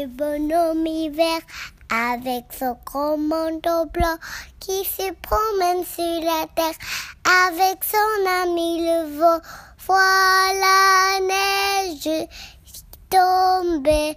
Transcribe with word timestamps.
petit 0.00 0.06
bonhomme 0.06 0.86
hiver 0.86 1.40
avec 1.90 2.44
son 2.58 2.74
grand 2.84 3.18
manteau 3.18 3.86
blanc 3.92 4.16
qui 4.60 4.84
se 4.84 5.12
promène 5.22 5.84
sur 5.84 6.22
la 6.22 6.46
terre 6.54 6.74
avec 7.48 7.82
son 7.82 7.98
ami 8.42 8.78
le 8.80 9.18
vent. 9.18 9.40
Voilà 9.86 11.20
neige 11.20 12.28
tombée, 13.10 14.16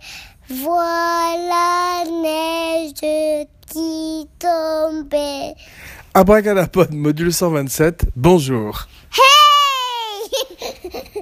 voilà 0.49 2.03
neige 2.21 3.47
qui 3.67 4.29
tombait. 4.39 5.55
Abracadapod, 6.13 6.93
module 6.93 7.33
127, 7.33 8.05
bonjour. 8.15 8.87
Hey 9.17 9.29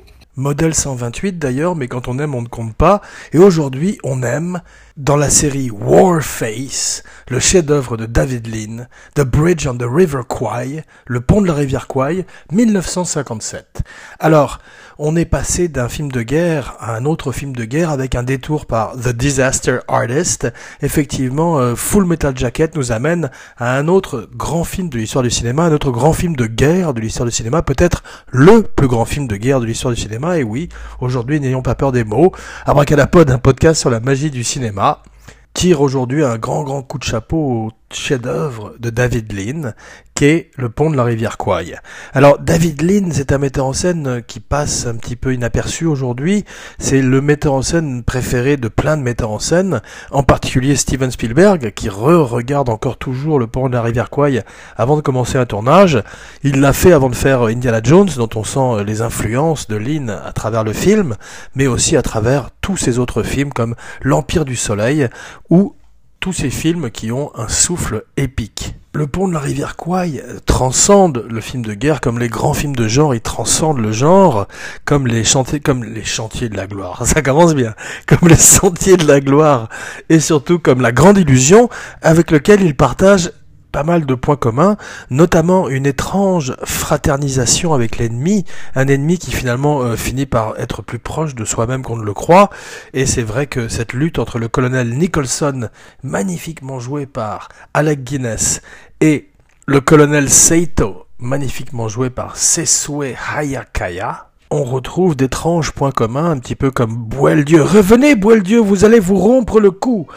Modèle 0.37 0.73
128 0.73 1.39
d'ailleurs, 1.39 1.75
mais 1.75 1.87
quand 1.87 2.07
on 2.07 2.17
aime, 2.19 2.35
on 2.35 2.41
ne 2.41 2.47
compte 2.47 2.73
pas. 2.73 3.01
Et 3.33 3.37
aujourd'hui, 3.37 3.97
on 4.03 4.23
aime, 4.23 4.61
dans 4.97 5.15
la 5.15 5.29
série 5.29 5.71
Warface, 5.71 7.03
le 7.29 7.39
chef-d'œuvre 7.39 7.97
de 7.97 8.05
David 8.05 8.47
Lean, 8.47 8.85
The 9.15 9.21
Bridge 9.21 9.67
on 9.67 9.77
the 9.77 9.87
River 9.89 10.21
Kwai, 10.27 10.83
le 11.05 11.21
pont 11.21 11.41
de 11.41 11.47
la 11.47 11.53
rivière 11.53 11.87
Kwai, 11.87 12.25
1957. 12.51 13.81
Alors, 14.19 14.59
on 14.97 15.15
est 15.15 15.25
passé 15.25 15.67
d'un 15.67 15.89
film 15.89 16.11
de 16.11 16.21
guerre 16.21 16.75
à 16.79 16.95
un 16.95 17.05
autre 17.05 17.31
film 17.31 17.55
de 17.55 17.63
guerre 17.63 17.89
avec 17.89 18.15
un 18.15 18.23
détour 18.23 18.65
par 18.65 18.93
The 18.93 19.09
Disaster 19.09 19.79
Artist. 19.87 20.51
Effectivement, 20.81 21.57
euh, 21.57 21.75
Full 21.75 22.05
Metal 22.05 22.37
Jacket 22.37 22.75
nous 22.75 22.91
amène 22.91 23.31
à 23.57 23.77
un 23.77 23.87
autre 23.87 24.29
grand 24.35 24.63
film 24.63 24.89
de 24.89 24.97
l'histoire 24.97 25.23
du 25.23 25.31
cinéma, 25.31 25.63
un 25.63 25.71
autre 25.71 25.91
grand 25.91 26.13
film 26.13 26.35
de 26.35 26.45
guerre 26.45 26.93
de 26.93 26.99
l'histoire 26.99 27.25
du 27.25 27.31
cinéma, 27.31 27.61
peut-être 27.61 28.03
le 28.27 28.61
plus 28.61 28.87
grand 28.87 29.05
film 29.05 29.27
de 29.27 29.37
guerre 29.37 29.59
de 29.59 29.65
l'histoire 29.65 29.93
du 29.93 29.99
cinéma. 29.99 30.37
Et 30.37 30.43
oui, 30.43 30.69
aujourd'hui, 30.99 31.39
n'ayons 31.39 31.61
pas 31.61 31.75
peur 31.75 31.91
des 31.91 32.03
mots. 32.03 32.31
Abracadapod, 32.65 33.31
un 33.31 33.39
podcast 33.39 33.79
sur 33.79 33.89
la 33.89 34.01
magie 34.01 34.31
du 34.31 34.43
cinéma 34.43 34.80
up. 34.81 35.10
Tire 35.53 35.81
aujourd'hui 35.81 36.23
un 36.23 36.37
grand 36.37 36.63
grand 36.63 36.81
coup 36.81 36.97
de 36.97 37.03
chapeau 37.03 37.37
au 37.37 37.71
chef-d'œuvre 37.93 38.73
de 38.79 38.89
David 38.89 39.33
Lean, 39.33 39.73
qui 40.15 40.25
est 40.25 40.51
Le 40.55 40.69
pont 40.69 40.89
de 40.89 40.95
la 40.95 41.03
rivière 41.03 41.37
Kwai. 41.37 41.75
Alors 42.13 42.39
David 42.39 42.81
Lean, 42.81 43.09
c'est 43.11 43.31
un 43.31 43.37
metteur 43.37 43.65
en 43.65 43.73
scène 43.73 44.21
qui 44.25 44.39
passe 44.39 44.85
un 44.85 44.95
petit 44.95 45.15
peu 45.15 45.33
inaperçu 45.33 45.85
aujourd'hui. 45.85 46.45
C'est 46.79 47.01
le 47.01 47.21
metteur 47.21 47.53
en 47.53 47.61
scène 47.61 48.03
préféré 48.03 48.57
de 48.57 48.67
plein 48.67 48.97
de 48.97 49.01
metteurs 49.01 49.31
en 49.31 49.39
scène, 49.39 49.81
en 50.11 50.23
particulier 50.23 50.75
Steven 50.75 51.11
Spielberg, 51.11 51.73
qui 51.73 51.89
re-regarde 51.89 52.69
encore 52.69 52.97
toujours 52.97 53.39
Le 53.39 53.47
pont 53.47 53.67
de 53.67 53.73
la 53.73 53.81
rivière 53.81 54.09
Kwai 54.09 54.41
avant 54.77 54.95
de 54.95 55.01
commencer 55.01 55.37
un 55.37 55.45
tournage. 55.45 56.01
Il 56.43 56.61
l'a 56.61 56.73
fait 56.73 56.93
avant 56.93 57.09
de 57.09 57.15
faire 57.15 57.43
Indiana 57.43 57.81
Jones, 57.83 58.09
dont 58.15 58.29
on 58.35 58.43
sent 58.43 58.83
les 58.85 59.01
influences 59.01 59.67
de 59.67 59.75
Lean 59.75 60.07
à 60.07 60.31
travers 60.33 60.63
le 60.63 60.73
film, 60.73 61.15
mais 61.55 61.67
aussi 61.67 61.97
à 61.97 62.01
travers 62.01 62.49
tous 62.61 62.77
ses 62.77 62.99
autres 62.99 63.23
films 63.23 63.51
comme 63.51 63.75
L'Empire 64.01 64.45
du 64.45 64.55
Soleil 64.55 65.09
ou 65.51 65.75
tous 66.19 66.33
ces 66.33 66.49
films 66.49 66.89
qui 66.89 67.11
ont 67.11 67.31
un 67.35 67.47
souffle 67.47 68.05
épique. 68.15 68.75
Le 68.93 69.07
pont 69.07 69.27
de 69.27 69.33
la 69.33 69.39
rivière 69.39 69.75
Kwai 69.75 70.21
transcende 70.45 71.25
le 71.29 71.41
film 71.41 71.63
de 71.63 71.73
guerre 71.73 72.01
comme 72.01 72.19
les 72.19 72.27
grands 72.27 72.53
films 72.53 72.75
de 72.75 72.87
genre, 72.87 73.15
il 73.15 73.21
transcende 73.21 73.79
le 73.79 73.91
genre 73.91 74.47
comme 74.85 75.07
les 75.07 75.23
chantiers, 75.23 75.59
comme 75.59 75.83
les 75.83 76.03
chantiers 76.03 76.49
de 76.49 76.57
la 76.57 76.67
gloire. 76.67 77.05
Ça 77.05 77.21
commence 77.21 77.55
bien. 77.55 77.73
Comme 78.05 78.27
les 78.27 78.35
sentiers 78.35 78.97
de 78.97 79.07
la 79.07 79.19
gloire 79.19 79.69
et 80.09 80.19
surtout 80.19 80.59
comme 80.59 80.81
la 80.81 80.91
grande 80.91 81.17
illusion 81.17 81.69
avec 82.01 82.31
lequel 82.31 82.61
il 82.61 82.75
partage 82.75 83.31
pas 83.71 83.83
mal 83.83 84.05
de 84.05 84.15
points 84.15 84.35
communs, 84.35 84.77
notamment 85.09 85.69
une 85.69 85.85
étrange 85.85 86.55
fraternisation 86.63 87.73
avec 87.73 87.97
l'ennemi, 87.97 88.45
un 88.75 88.87
ennemi 88.87 89.17
qui 89.17 89.31
finalement 89.31 89.81
euh, 89.81 89.95
finit 89.95 90.25
par 90.25 90.59
être 90.59 90.81
plus 90.81 90.99
proche 90.99 91.35
de 91.35 91.45
soi-même 91.45 91.83
qu'on 91.83 91.97
ne 91.97 92.03
le 92.03 92.13
croit, 92.13 92.49
et 92.93 93.05
c'est 93.05 93.23
vrai 93.23 93.47
que 93.47 93.67
cette 93.67 93.93
lutte 93.93 94.19
entre 94.19 94.39
le 94.39 94.47
colonel 94.47 94.89
Nicholson, 94.97 95.69
magnifiquement 96.03 96.79
joué 96.79 97.05
par 97.05 97.49
Alec 97.73 98.03
Guinness, 98.03 98.61
et 98.99 99.29
le 99.65 99.81
colonel 99.81 100.29
Saito, 100.29 101.05
magnifiquement 101.19 101.87
joué 101.87 102.09
par 102.09 102.35
Sesue 102.35 103.15
Hayakaya, 103.35 104.30
on 104.51 104.65
retrouve 104.65 105.15
d'étranges 105.15 105.71
points 105.71 105.91
communs, 105.91 106.29
un 106.29 106.37
petit 106.37 106.55
peu 106.55 106.71
comme 106.71 106.93
Boieldieu. 106.93 107.63
Revenez, 107.63 108.15
Boieldieu, 108.15 108.59
vous 108.59 108.83
allez 108.83 108.99
vous 108.99 109.15
rompre 109.15 109.61
le 109.61 109.71
cou. 109.71 110.07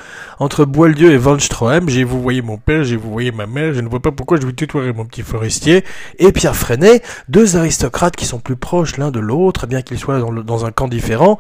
Entre 0.41 0.65
Boieldieu 0.65 1.13
et 1.13 1.41
Stroheim, 1.41 1.89
j'ai 1.89 2.03
vous 2.03 2.21
voyez 2.21 2.43
mon 2.43 2.59
père, 2.59 2.83
j'ai 2.83 2.97
vous 2.97 3.13
voyez 3.13 3.31
ma 3.31 3.47
mère, 3.47 3.73
je 3.73 3.81
ne 3.81 3.89
vois 3.89 4.01
pas 4.01 4.11
pourquoi 4.11 4.39
je 4.41 4.45
vous 4.45 4.53
tutoierai 4.53 4.93
mon 4.93 5.05
petit 5.05 5.23
forestier. 5.23 5.85
Et 6.19 6.33
Pierre 6.33 6.57
Freinet, 6.57 7.01
deux 7.29 7.57
aristocrates 7.57 8.17
qui 8.17 8.27
sont 8.27 8.41
plus 8.41 8.57
proches 8.57 8.97
l'un 8.97 9.13
de 9.13 9.21
l'autre, 9.21 9.69
bien 9.69 9.83
qu'ils 9.83 9.99
soient 9.99 10.19
dans 10.19 10.67
un 10.67 10.73
camp 10.73 10.89
différent, 10.89 11.39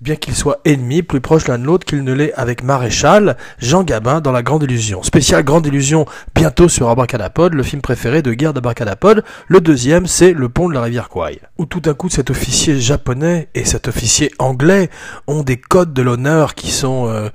bien 0.00 0.16
qu'ils 0.16 0.34
soient 0.34 0.60
ennemis, 0.64 1.02
plus 1.02 1.20
proches 1.20 1.48
l'un 1.48 1.58
de 1.58 1.64
l'autre 1.64 1.84
qu'ils 1.86 2.04
ne 2.04 2.12
l'est 2.12 2.32
avec 2.34 2.62
Maréchal, 2.62 3.36
Jean 3.58 3.82
Gabin 3.82 4.20
dans 4.20 4.32
La 4.32 4.42
Grande 4.42 4.62
Illusion. 4.62 5.02
Spécial 5.02 5.42
Grande 5.42 5.66
Illusion, 5.66 6.06
bientôt 6.34 6.68
sur 6.68 6.88
Abracadapod, 6.88 7.54
le 7.54 7.62
film 7.62 7.82
préféré 7.82 8.22
de 8.22 8.32
guerre 8.32 8.54
d'Abracadapod. 8.54 9.24
Le 9.48 9.60
deuxième, 9.60 10.06
c'est 10.06 10.32
Le 10.32 10.48
pont 10.48 10.68
de 10.68 10.74
la 10.74 10.82
rivière 10.82 11.08
Kwai. 11.08 11.40
Où 11.58 11.66
tout 11.66 11.82
à 11.84 11.94
coup, 11.94 12.08
cet 12.08 12.30
officier 12.30 12.80
japonais 12.80 13.48
et 13.54 13.64
cet 13.64 13.88
officier 13.88 14.30
anglais 14.38 14.90
ont 15.26 15.42
des 15.42 15.56
codes 15.56 15.92
de 15.92 16.02
l'honneur 16.02 16.54
qui 16.54 16.70
sont 16.70 17.08
euh, 17.08 17.28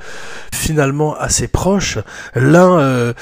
finalement 0.53 1.15
assez 1.15 1.47
proches. 1.47 1.99
L'un... 2.35 2.79
euh, 2.79 3.13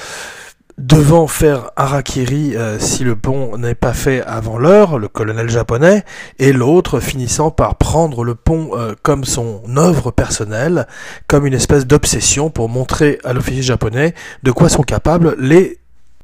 devant 0.78 1.26
faire 1.26 1.70
harakiri 1.76 2.56
euh, 2.56 2.78
si 2.78 3.04
le 3.04 3.16
pont 3.16 3.56
n'est 3.56 3.74
pas 3.74 3.92
fait 3.92 4.22
avant 4.22 4.58
l'heure, 4.58 4.98
le 4.98 5.08
colonel 5.08 5.48
japonais, 5.48 6.04
et 6.38 6.52
l'autre 6.52 7.00
finissant 7.00 7.50
par 7.50 7.76
prendre 7.76 8.24
le 8.24 8.34
pont 8.34 8.70
euh, 8.72 8.94
comme 9.02 9.24
son 9.24 9.62
œuvre 9.76 10.10
personnelle, 10.10 10.86
comme 11.28 11.46
une 11.46 11.54
espèce 11.54 11.86
d'obsession 11.86 12.50
pour 12.50 12.68
montrer 12.68 13.18
à 13.24 13.32
l'officier 13.32 13.62
japonais 13.62 14.14
de 14.42 14.50
quoi 14.50 14.68
sont 14.68 14.82
capables 14.82 15.36
les 15.38 15.81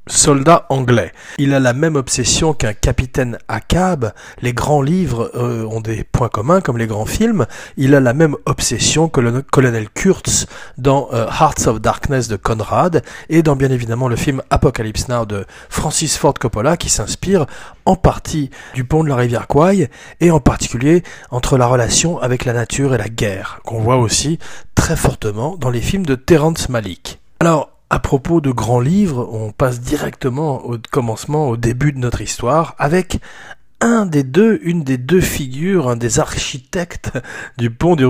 soldats 0.09 0.67
anglais. 0.69 1.13
Il 1.39 1.55
a 1.55 1.61
la 1.61 1.73
même 1.73 1.97
obsession 1.97 2.53
qu'un 2.53 2.73
capitaine 2.73 3.39
Akab. 3.49 4.13
Les 4.43 4.53
grands 4.53 4.83
livres 4.83 5.31
euh, 5.35 5.65
ont 5.67 5.81
des 5.81 6.05
points 6.05 6.29
communs 6.29 6.61
comme 6.61 6.79
les 6.79 6.87
grands 6.87 7.07
films. 7.07 7.47
Il 7.77 7.95
a 7.95 8.01
la 8.01 8.15
même 8.15 8.37
obsession 8.47 9.09
que 9.09 9.21
le 9.21 9.43
colonel 9.43 9.89
Kurtz 9.91 10.47
dans 10.77 11.09
euh, 11.13 11.27
Hearts 11.27 11.67
of 11.67 11.81
Darkness 11.81 12.29
de 12.29 12.37
Conrad 12.37 13.03
et 13.29 13.43
dans 13.43 13.57
bien 13.57 13.71
évidemment 13.71 14.09
le 14.09 14.17
film 14.17 14.43
Apocalypse 14.51 15.09
Now 15.09 15.27
de 15.27 15.47
Francis 15.69 16.17
Ford 16.17 16.35
Coppola 16.35 16.77
qui 16.77 16.89
s'inspire 16.89 17.47
en 17.85 17.97
partie 17.97 18.51
du 18.75 18.85
pont 18.85 19.03
de 19.03 19.09
la 19.09 19.17
rivière 19.17 19.47
Kwai 19.47 19.89
et 20.21 20.31
en 20.31 20.41
particulier 20.41 21.03
entre 21.31 21.57
la 21.57 21.67
relation 21.67 22.19
avec 22.19 22.45
la 22.45 22.53
nature 22.53 22.95
et 22.95 22.99
la 22.99 23.09
guerre 23.09 23.61
qu'on 23.65 23.81
voit 23.81 23.97
aussi 23.97 24.39
très 24.75 24.97
fortement 24.97 25.57
dans 25.57 25.71
les 25.71 25.81
films 25.81 26.07
de 26.07 26.15
Terrence 26.15 26.69
Malick. 26.69 27.19
Alors, 27.41 27.71
à 27.91 27.99
propos 27.99 28.41
de 28.41 28.51
grands 28.51 28.81
livres, 28.81 29.29
on 29.33 29.51
passe 29.51 29.81
directement 29.81 30.65
au 30.67 30.77
commencement, 30.91 31.49
au 31.49 31.57
début 31.57 31.93
de 31.93 31.99
notre 31.99 32.21
histoire, 32.21 32.75
avec 32.79 33.19
un 33.81 34.07
des 34.07 34.25
deux, 34.25 34.59
une 34.63 34.83
des 34.83 34.99
deux 34.99 35.21
figures, 35.21 35.89
un 35.89 35.97
des 35.97 36.19
architectes 36.19 37.13
du 37.59 37.71
pont 37.71 37.97
du, 37.97 38.05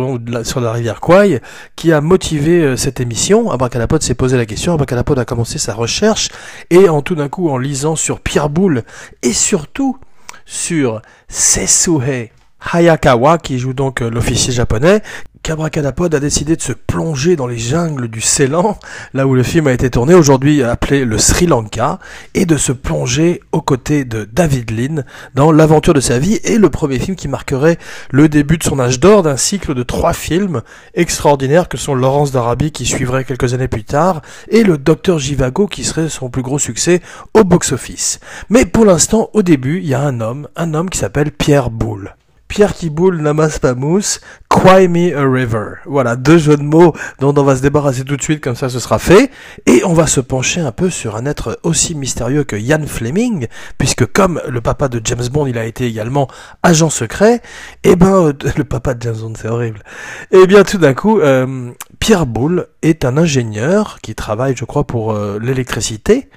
sur 0.44 0.61
la 0.61 0.72
rivière 0.72 1.00
Kwai, 1.00 1.41
qui 1.77 1.93
a 1.93 2.00
motivé 2.00 2.62
euh, 2.62 2.77
cette 2.77 3.00
émission. 3.00 3.50
Abracadapod 3.50 4.03
s'est 4.03 4.15
posé 4.15 4.37
la 4.37 4.47
question, 4.47 4.72
Abracadapod 4.72 5.19
a 5.19 5.25
commencé 5.25 5.59
sa 5.59 5.75
recherche, 5.75 6.31
et 6.71 6.88
en 6.88 7.03
tout 7.03 7.15
d'un 7.15 7.28
coup, 7.28 7.50
en 7.50 7.59
lisant 7.59 7.97
sur 7.97 8.21
Pierre 8.21 8.49
Boulle, 8.49 8.83
et 9.22 9.33
surtout 9.33 9.99
sur 10.47 11.03
Sesuhe 11.28 12.31
Hayakawa, 12.60 13.38
qui 13.38 13.58
joue 13.58 13.72
donc 13.72 14.02
euh, 14.02 14.10
l'officier 14.10 14.52
japonais, 14.52 15.02
qu'Abracadapod 15.42 16.14
a 16.14 16.20
décidé 16.20 16.56
de 16.56 16.62
se 16.62 16.72
plonger 16.72 17.36
dans 17.36 17.46
les 17.46 17.56
jungles 17.58 18.08
du 18.08 18.20
Ceylan, 18.20 18.78
là 19.14 19.26
où 19.26 19.34
le 19.34 19.42
film 19.42 19.66
a 19.66 19.72
été 19.72 19.88
tourné, 19.88 20.12
aujourd'hui 20.12 20.62
appelé 20.62 21.04
le 21.04 21.16
Sri 21.16 21.46
Lanka, 21.46 21.98
et 22.34 22.44
de 22.44 22.56
se 22.56 22.72
plonger 22.72 23.41
aux 23.52 23.62
côtés 23.62 24.04
de 24.04 24.28
David 24.30 24.70
Lean 24.70 25.02
dans 25.34 25.52
l'aventure 25.52 25.94
de 25.94 26.00
sa 26.00 26.19
vie 26.19 26.38
et 26.44 26.58
le 26.58 26.69
premier 26.69 26.98
film 26.98 27.16
qui 27.16 27.28
marquerait 27.28 27.78
le 28.10 28.28
début 28.28 28.58
de 28.58 28.64
son 28.64 28.78
âge 28.78 29.00
d'or 29.00 29.22
d'un 29.22 29.36
cycle 29.36 29.75
de 29.75 29.82
trois 29.82 30.12
films 30.12 30.60
extraordinaires 30.94 31.69
que 31.69 31.78
sont 31.78 31.94
Laurence 31.94 32.32
d'Arabie 32.32 32.72
qui 32.72 32.84
suivrait 32.84 33.25
quelques 33.25 33.54
années 33.54 33.69
plus 33.69 33.84
tard 33.84 34.20
et 34.49 34.64
le 34.64 34.76
Docteur 34.76 35.19
Jivago 35.19 35.66
qui 35.66 35.84
serait 35.84 36.08
son 36.08 36.28
plus 36.28 36.43
gros 36.43 36.58
succès 36.58 37.00
au 37.34 37.44
box-office. 37.44 38.20
Mais 38.50 38.66
pour 38.66 38.84
l'instant, 38.84 39.31
au 39.32 39.43
début, 39.43 39.78
il 39.78 39.88
y 39.88 39.94
a 39.94 40.00
un 40.00 40.20
homme, 40.20 40.49
un 40.56 40.75
homme 40.75 40.90
qui 40.90 40.99
s'appelle 40.99 41.31
Pierre 41.31 41.70
Boulle. 41.70 42.18
Pierre 42.49 42.75
qui 42.75 42.89
boule 42.89 43.21
n'amasse 43.21 43.59
pas 43.59 43.75
mousse, 43.75 44.21
Cry 44.49 44.89
Me 44.89 45.17
a 45.17 45.31
River. 45.31 45.75
Voilà, 45.85 46.17
deux 46.17 46.39
jeux 46.39 46.56
de 46.56 46.62
mots 46.62 46.95
dont 47.21 47.35
on 47.37 47.43
va 47.43 47.55
se 47.55 47.62
débarrasser 47.62 48.05
tout 48.05 48.17
de 48.17 48.23
suite, 48.23 48.41
comme 48.41 48.56
ça 48.56 48.71
ce 48.71 48.81
sera 48.81 48.99
fait. 48.99 49.31
Et 49.67 49.83
on 49.85 49.93
va 49.93 50.06
se 50.06 50.21
pencher 50.21 50.61
un 50.61 50.73
peu 50.73 50.89
sur 50.89 51.17
un 51.17 51.27
être 51.27 51.61
aussi 51.62 51.95
mystérieux 51.95 52.45
que 52.45 52.56
Ian 52.56 52.85
Fleming, 52.87 53.47
puisque 53.77 54.06
comme 54.06 54.41
le 54.49 54.61
papa 54.62 54.89
de 54.89 55.00
James 55.05 55.29
Bond, 55.31 55.47
il 55.47 55.59
a 55.59 55.67
été 55.67 55.87
également 55.87 56.27
agent 56.62 56.91
secret, 56.91 57.43
et 57.85 57.95
ben, 57.97 58.29
euh, 58.29 58.33
le 58.56 58.65
papa 58.65 58.95
de 58.95 59.03
James 59.03 59.19
Bond, 59.21 59.35
c'est 59.37 59.49
horrible. 59.49 59.83
Et 60.31 60.47
bien 60.47 60.65
tout 60.65 60.79
d'un 60.79 60.95
coup, 60.95 61.21
euh, 61.21 61.71
Pierre 62.00 62.27
Boulle 62.27 62.69
est 62.83 63.05
un 63.05 63.19
ingénieur 63.19 63.99
qui 64.03 64.15
travaille, 64.15 64.56
je 64.56 64.65
crois, 64.65 64.87
pour 64.87 65.12
euh, 65.12 65.39
l'électricité. 65.41 66.31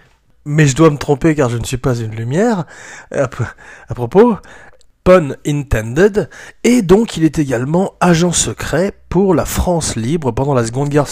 Mais 0.44 0.66
je 0.66 0.76
dois 0.76 0.90
me 0.90 0.98
tromper 0.98 1.36
car 1.36 1.50
je 1.50 1.58
ne 1.58 1.64
suis 1.64 1.78
pas 1.78 1.96
une 1.96 2.16
lumière. 2.16 2.66
À 3.12 3.28
propos, 3.94 4.38
pun 5.04 5.36
intended, 5.46 6.30
et 6.64 6.82
donc 6.82 7.18
il 7.18 7.24
est 7.24 7.40
également 7.40 7.94
agent 8.00 8.32
secret 8.32 8.94
pour 9.10 9.34
la 9.34 9.46
France 9.46 9.96
libre 9.96 10.32
pendant 10.32 10.54
la 10.54 10.66
Seconde 10.66 10.90
Guerre 10.90 11.08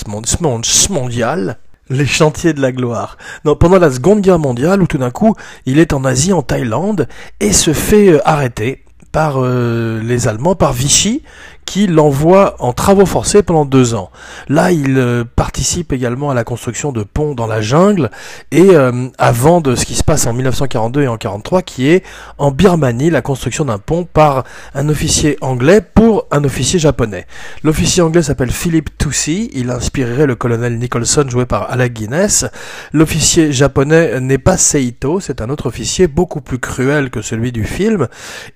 mondiale. 0.90 1.58
Les 1.92 2.06
chantiers 2.06 2.54
de 2.54 2.62
la 2.62 2.72
gloire. 2.72 3.18
Non, 3.46 3.56
pendant 3.56 3.80
la 3.80 3.90
Seconde 3.90 4.22
Guerre 4.22 4.38
mondiale, 4.38 4.84
où 4.84 4.86
tout 4.86 5.00
d'un 5.00 5.10
coup, 5.10 5.34
il 5.66 5.80
est 5.80 5.92
en 5.92 6.06
Asie, 6.06 6.34
en 6.34 6.44
Thaïlande, 6.44 7.08
et 7.40 7.52
se 7.52 7.74
fait 7.74 8.10
euh, 8.10 8.20
arrêter 8.26 8.86
par 9.12 9.38
euh, 9.38 10.00
les 10.04 10.28
Allemands, 10.28 10.54
par 10.54 10.72
Vichy, 10.72 11.24
qui 11.70 11.86
l'envoie 11.86 12.56
en 12.58 12.74
travaux 12.74 13.06
forcés 13.06 13.44
pendant 13.44 13.64
deux 13.64 13.94
ans. 13.94 14.10
Là, 14.48 14.72
il 14.72 14.98
euh, 14.98 15.24
participe 15.24 15.94
également 15.94 16.32
à 16.32 16.34
la 16.34 16.44
construction 16.44 16.92
de 16.92 17.04
ponts 17.04 17.36
dans 17.36 17.46
la 17.46 17.62
jungle 17.62 18.10
et 18.50 18.72
euh, 18.72 19.08
avant 19.20 19.62
de 19.62 19.76
ce 19.76 19.86
qui 19.86 19.94
se 19.94 20.04
passe 20.04 20.26
en 20.26 20.34
1942 20.34 21.04
et 21.04 21.08
en 21.08 21.14
1943, 21.14 21.62
qui 21.62 21.88
est 21.88 22.04
en 22.40 22.50
Birmanie, 22.50 23.12
la 23.12 23.22
construction 23.22 23.66
d'un 23.66 23.78
pont 23.78 24.04
par 24.04 24.46
un 24.74 24.90
officier 24.90 25.38
anglais 25.42 25.80
pour 25.80 26.26
un 26.32 26.44
officier 26.44 26.80
japonais. 26.80 27.28
L'officier 27.64 28.02
anglais 28.02 28.24
s'appelle 28.24 28.50
Philip 28.50 28.90
Toucy, 28.98 29.52
il 29.54 29.70
inspirerait 29.70 30.26
le 30.26 30.34
colonel 30.34 30.80
Nicholson 30.80 31.26
joué 31.30 31.46
par 31.46 31.70
Alec 31.70 31.94
Guinness. 31.94 32.48
L'officier 32.94 33.52
japonais 33.52 34.20
n'est 34.20 34.40
pas 34.40 34.58
Seito, 34.58 35.20
c'est 35.20 35.40
un 35.40 35.52
autre 35.52 35.68
officier 35.68 36.08
beaucoup 36.08 36.42
plus 36.42 36.58
cruel 36.58 37.12
que 37.12 37.22
celui 37.22 37.52
du 37.52 37.64
film 37.64 38.08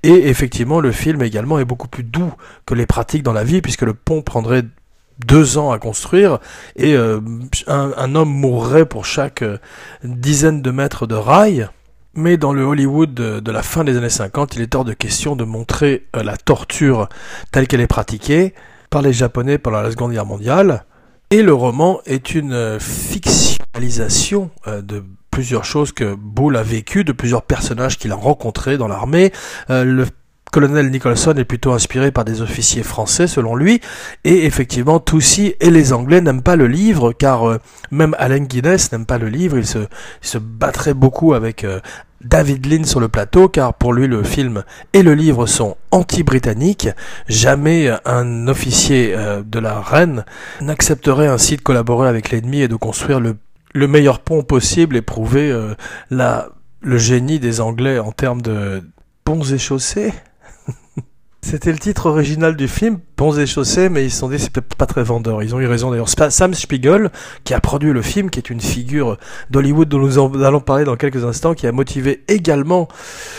et 0.01 0.29
effectivement 0.29 0.79
le 0.79 0.91
film 0.91 1.21
également 1.21 1.59
est 1.59 1.65
beaucoup 1.65 1.87
plus 1.87 2.03
doux 2.03 2.33
que 2.65 2.73
les 2.73 2.87
dans 3.23 3.33
la 3.33 3.43
vie, 3.43 3.61
puisque 3.61 3.83
le 3.83 3.93
pont 3.93 4.21
prendrait 4.21 4.63
deux 5.25 5.57
ans 5.57 5.71
à 5.71 5.79
construire 5.79 6.39
et 6.75 6.95
euh, 6.95 7.19
un, 7.67 8.15
homme 8.15 8.29
mourrait 8.29 8.85
pour 8.85 9.05
chaque 9.05 9.41
euh, 9.41 9.57
dizaine 10.03 10.61
de 10.61 10.71
mètres 10.71 11.07
de 11.07 11.15
rail. 11.15 11.67
Mais 12.15 12.37
dans 12.37 12.53
le 12.53 12.63
Hollywood 12.63 13.13
de, 13.13 13.51
la 13.51 13.63
fin 13.63 13.83
des 13.83 13.97
années 13.97 14.09
50, 14.09 14.55
il 14.55 14.61
est 14.61 14.75
hors 14.75 14.85
de 14.85 14.93
question 14.93 15.35
de 15.35 15.43
montrer 15.43 16.05
euh, 16.15 16.23
la 16.23 16.37
torture 16.37 17.09
telle 17.51 17.67
qu'elle 17.67 17.81
est 17.81 17.87
pratiquée 17.87 18.53
par 18.89 19.01
les 19.01 19.13
Japonais 19.13 19.57
pendant 19.57 19.81
la 19.81 19.91
Seconde 19.91 20.11
Guerre 20.11 20.25
mondiale. 20.25 20.85
Et 21.31 21.41
le 21.41 21.53
roman 21.53 21.99
est 22.05 22.35
une 22.35 22.79
fictionnalisation 22.79 24.51
de 24.67 25.03
plusieurs 25.31 25.65
choses 25.65 25.91
que 25.91 26.13
Bull 26.13 26.55
a 26.55 26.61
vécues, 26.61 27.03
de 27.03 27.11
plusieurs 27.11 27.41
personnages 27.41 27.97
qu'il 27.97 28.11
a 28.11 28.15
rencontrés 28.15 28.77
dans 28.77 28.87
l'armée. 28.87 29.31
le 29.67 30.05
colonel 30.53 30.91
Nicholson 30.91 31.33
est 31.35 31.45
plutôt 31.45 31.71
inspiré 31.71 32.11
par 32.11 32.25
des 32.25 32.43
officiers 32.43 32.83
français 32.83 33.25
selon 33.25 33.55
lui, 33.55 33.81
et 34.23 34.45
effectivement 34.45 34.99
Toussy 34.99 35.55
et 35.59 35.71
les 35.71 35.93
Anglais 35.93 36.21
n'aiment 36.21 36.43
pas 36.43 36.55
le 36.55 36.67
livre, 36.67 37.11
car 37.11 37.49
euh, 37.49 37.57
même 37.89 38.15
Allen 38.19 38.45
Guinness 38.45 38.91
n'aime 38.91 39.07
pas 39.07 39.17
le 39.17 39.29
livre, 39.29 39.57
il 39.57 39.65
se, 39.65 39.79
se 40.21 40.37
battrait 40.37 40.93
beaucoup 40.93 41.33
avec 41.33 41.63
euh, 41.63 41.79
David 42.23 42.67
Lynn 42.67 42.85
sur 42.85 42.99
le 42.99 43.07
plateau, 43.07 43.49
car 43.49 43.73
pour 43.73 43.93
lui 43.93 44.05
le 44.05 44.21
film 44.21 44.63
et 44.93 45.01
le 45.01 45.15
livre 45.15 45.47
sont 45.47 45.75
anti-britanniques. 45.89 46.89
Jamais 47.27 47.91
un 48.05 48.47
officier 48.47 49.15
euh, 49.15 49.41
de 49.43 49.57
la 49.57 49.81
reine 49.81 50.23
n'accepterait 50.61 51.27
ainsi 51.27 51.57
de 51.57 51.61
collaborer 51.61 52.07
avec 52.07 52.29
l'ennemi 52.29 52.61
et 52.61 52.67
de 52.67 52.75
construire 52.75 53.19
le, 53.19 53.37
le 53.73 53.87
meilleur 53.87 54.19
pont 54.19 54.43
possible 54.43 54.97
et 54.97 55.01
prouver 55.01 55.51
la, 56.11 56.49
le 56.81 56.99
génie 56.99 57.39
des 57.39 57.59
Anglais 57.59 57.97
en 57.97 58.11
termes 58.11 58.43
de 58.43 58.83
ponts 59.23 59.41
et 59.41 59.57
chaussées. 59.57 60.13
C'était 61.45 61.73
le 61.73 61.77
titre 61.77 62.05
original 62.05 62.55
du 62.55 62.69
film, 62.69 62.99
Ponts 63.17 63.37
et 63.37 63.45
chaussées, 63.45 63.89
mais 63.89 64.05
ils 64.05 64.11
se 64.11 64.19
sont 64.19 64.29
dit 64.29 64.39
c'est 64.39 64.49
peut-être 64.49 64.75
pas 64.75 64.85
très 64.85 65.03
vendeur. 65.03 65.43
Ils 65.43 65.53
ont 65.53 65.59
eu 65.59 65.67
raison 65.67 65.91
d'ailleurs. 65.91 66.07
Sam 66.07 66.53
Spiegel, 66.53 67.11
qui 67.43 67.53
a 67.53 67.59
produit 67.59 67.91
le 67.91 68.01
film, 68.01 68.29
qui 68.29 68.39
est 68.39 68.49
une 68.49 68.61
figure 68.61 69.17
d'Hollywood 69.49 69.89
dont 69.89 69.99
nous 69.99 70.17
allons 70.17 70.61
parler 70.61 70.85
dans 70.85 70.95
quelques 70.95 71.25
instants, 71.25 71.53
qui 71.53 71.67
a 71.67 71.73
motivé 71.73 72.23
également 72.29 72.87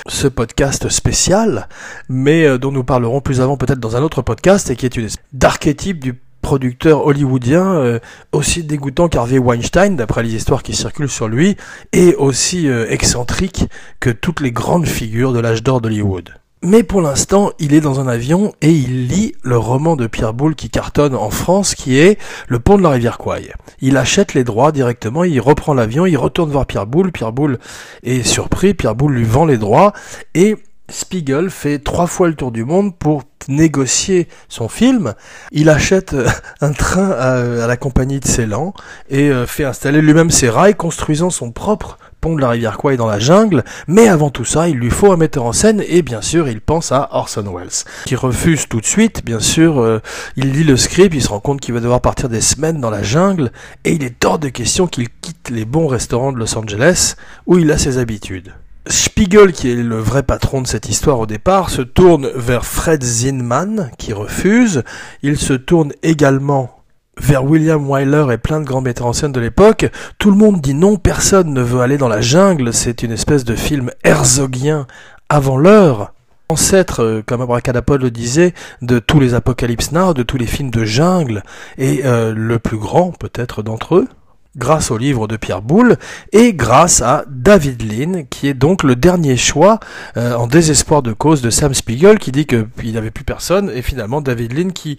ce 0.06 0.28
podcast 0.28 0.90
spécial, 0.90 1.66
mais 2.10 2.44
euh, 2.44 2.58
dont 2.58 2.72
nous 2.72 2.84
parlerons 2.84 3.22
plus 3.22 3.40
avant 3.40 3.56
peut-être 3.56 3.80
dans 3.80 3.96
un 3.96 4.02
autre 4.02 4.20
podcast, 4.20 4.70
et 4.70 4.76
qui 4.76 4.84
est 4.84 4.96
une 4.96 5.08
d'archétype 5.32 5.98
du 5.98 6.20
producteur 6.42 7.06
hollywoodien 7.06 7.64
euh, 7.64 7.98
aussi 8.32 8.64
dégoûtant 8.64 9.08
qu'Harvey 9.08 9.38
Weinstein, 9.38 9.96
d'après 9.96 10.22
les 10.22 10.34
histoires 10.34 10.62
qui 10.62 10.76
circulent 10.76 11.08
sur 11.08 11.26
lui, 11.26 11.56
et 11.94 12.14
aussi 12.16 12.68
euh, 12.68 12.86
excentrique 12.90 13.64
que 13.98 14.10
toutes 14.10 14.40
les 14.40 14.52
grandes 14.52 14.86
figures 14.86 15.32
de 15.32 15.40
l'âge 15.40 15.62
d'or 15.62 15.80
d'Hollywood. 15.80 16.34
Mais 16.66 16.82
pour 16.82 17.02
l'instant, 17.02 17.52
il 17.58 17.74
est 17.74 17.82
dans 17.82 18.00
un 18.00 18.08
avion 18.08 18.54
et 18.62 18.70
il 18.70 19.06
lit 19.06 19.34
le 19.42 19.58
roman 19.58 19.96
de 19.96 20.06
Pierre 20.06 20.32
Boulle 20.32 20.54
qui 20.54 20.70
cartonne 20.70 21.14
en 21.14 21.28
France, 21.28 21.74
qui 21.74 21.98
est 21.98 22.18
Le 22.48 22.58
pont 22.58 22.78
de 22.78 22.82
la 22.82 22.88
rivière 22.88 23.18
Quay. 23.18 23.52
Il 23.82 23.98
achète 23.98 24.32
les 24.32 24.44
droits 24.44 24.72
directement, 24.72 25.24
il 25.24 25.38
reprend 25.42 25.74
l'avion, 25.74 26.06
il 26.06 26.16
retourne 26.16 26.50
voir 26.50 26.64
Pierre 26.64 26.86
Boulle. 26.86 27.12
Pierre 27.12 27.32
Boulle 27.32 27.58
est 28.02 28.22
surpris, 28.22 28.72
Pierre 28.72 28.94
Boulle 28.94 29.12
lui 29.12 29.24
vend 29.24 29.44
les 29.44 29.58
droits 29.58 29.92
et 30.34 30.56
Spiegel 30.88 31.50
fait 31.50 31.80
trois 31.80 32.06
fois 32.06 32.28
le 32.28 32.34
tour 32.34 32.50
du 32.50 32.64
monde 32.64 32.96
pour 32.96 33.24
négocier 33.48 34.28
son 34.48 34.68
film. 34.68 35.12
Il 35.52 35.68
achète 35.68 36.14
euh, 36.14 36.28
un 36.62 36.72
train 36.72 37.10
à, 37.10 37.66
la 37.66 37.76
compagnie 37.76 38.20
de 38.20 38.26
Ceylan 38.26 38.72
et 39.10 39.28
euh, 39.28 39.46
fait 39.46 39.64
installer 39.64 40.00
lui-même 40.00 40.30
ses 40.30 40.48
rails, 40.48 40.74
construisant 40.76 41.28
son 41.28 41.52
propre 41.52 41.98
de 42.34 42.40
la 42.40 42.48
rivière 42.48 42.78
Kwai 42.78 42.96
dans 42.96 43.06
la 43.06 43.18
jungle, 43.18 43.62
mais 43.86 44.08
avant 44.08 44.30
tout 44.30 44.46
ça, 44.46 44.68
il 44.68 44.76
lui 44.76 44.90
faut 44.90 45.12
un 45.12 45.16
metteur 45.16 45.44
en 45.44 45.52
scène, 45.52 45.82
et 45.86 46.02
bien 46.02 46.22
sûr, 46.22 46.48
il 46.48 46.60
pense 46.60 46.90
à 46.90 47.08
Orson 47.12 47.44
Welles, 47.54 47.84
qui 48.06 48.16
refuse 48.16 48.66
tout 48.66 48.80
de 48.80 48.86
suite, 48.86 49.24
bien 49.24 49.40
sûr, 49.40 49.80
euh, 49.80 50.00
il 50.36 50.52
lit 50.52 50.64
le 50.64 50.76
script, 50.76 51.14
il 51.14 51.22
se 51.22 51.28
rend 51.28 51.40
compte 51.40 51.60
qu'il 51.60 51.74
va 51.74 51.80
devoir 51.80 52.00
partir 52.00 52.28
des 52.30 52.40
semaines 52.40 52.80
dans 52.80 52.90
la 52.90 53.02
jungle, 53.02 53.52
et 53.84 53.92
il 53.92 54.02
est 54.02 54.24
hors 54.24 54.38
de 54.38 54.48
question 54.48 54.86
qu'il 54.86 55.08
quitte 55.20 55.50
les 55.50 55.66
bons 55.66 55.86
restaurants 55.86 56.32
de 56.32 56.38
Los 56.38 56.56
Angeles, 56.56 57.16
où 57.46 57.58
il 57.58 57.70
a 57.70 57.76
ses 57.76 57.98
habitudes. 57.98 58.54
Spiegel, 58.86 59.52
qui 59.52 59.70
est 59.70 59.76
le 59.76 59.98
vrai 59.98 60.22
patron 60.22 60.60
de 60.60 60.66
cette 60.66 60.88
histoire 60.90 61.18
au 61.18 61.26
départ, 61.26 61.70
se 61.70 61.80
tourne 61.80 62.28
vers 62.34 62.66
Fred 62.66 63.02
Zinman, 63.02 63.90
qui 63.96 64.12
refuse. 64.12 64.82
Il 65.22 65.38
se 65.38 65.54
tourne 65.54 65.92
également 66.02 66.83
vers 67.18 67.44
William 67.44 67.88
Wyler 67.88 68.26
et 68.32 68.38
plein 68.38 68.60
de 68.60 68.64
grands 68.64 68.80
metteurs 68.80 69.06
en 69.06 69.12
scène 69.12 69.32
de 69.32 69.40
l'époque, 69.40 69.90
tout 70.18 70.30
le 70.30 70.36
monde 70.36 70.60
dit 70.60 70.74
non, 70.74 70.96
personne 70.96 71.52
ne 71.52 71.62
veut 71.62 71.80
aller 71.80 71.98
dans 71.98 72.08
la 72.08 72.20
jungle, 72.20 72.72
c'est 72.72 73.02
une 73.02 73.12
espèce 73.12 73.44
de 73.44 73.54
film 73.54 73.90
herzogien 74.02 74.86
avant 75.28 75.56
l'heure. 75.56 76.12
Ancêtre, 76.50 77.02
euh, 77.02 77.22
comme 77.24 77.40
Abracadapod 77.40 78.02
le 78.02 78.10
disait, 78.10 78.52
de 78.82 78.98
tous 78.98 79.18
les 79.18 79.34
Apocalypse 79.34 79.92
Now, 79.92 80.12
de 80.12 80.22
tous 80.22 80.36
les 80.36 80.46
films 80.46 80.70
de 80.70 80.84
jungle, 80.84 81.42
et 81.78 82.02
euh, 82.04 82.34
le 82.36 82.58
plus 82.58 82.76
grand 82.76 83.12
peut-être 83.12 83.62
d'entre 83.62 83.96
eux 83.96 84.08
grâce 84.56 84.90
au 84.90 84.98
livre 84.98 85.26
de 85.26 85.36
Pierre 85.36 85.62
Boulle 85.62 85.96
et 86.32 86.54
grâce 86.54 87.02
à 87.02 87.24
David 87.28 87.82
Lean, 87.82 88.24
qui 88.28 88.48
est 88.48 88.54
donc 88.54 88.82
le 88.82 88.96
dernier 88.96 89.36
choix 89.36 89.80
euh, 90.16 90.34
en 90.34 90.46
désespoir 90.46 91.02
de 91.02 91.12
cause 91.12 91.42
de 91.42 91.50
Sam 91.50 91.74
Spiegel, 91.74 92.18
qui 92.18 92.32
dit 92.32 92.46
qu'il 92.46 92.66
n'y 92.84 92.96
avait 92.96 93.10
plus 93.10 93.24
personne, 93.24 93.70
et 93.74 93.82
finalement 93.82 94.20
David 94.20 94.52
Lean, 94.52 94.70
qui 94.70 94.98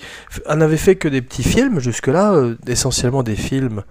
n'avait 0.53 0.77
fait 0.77 0.95
que 0.95 1.07
des 1.07 1.21
petits 1.21 1.43
films 1.43 1.79
jusque-là, 1.79 2.33
euh, 2.33 2.55
essentiellement 2.67 3.23
des 3.23 3.35
films 3.35 3.83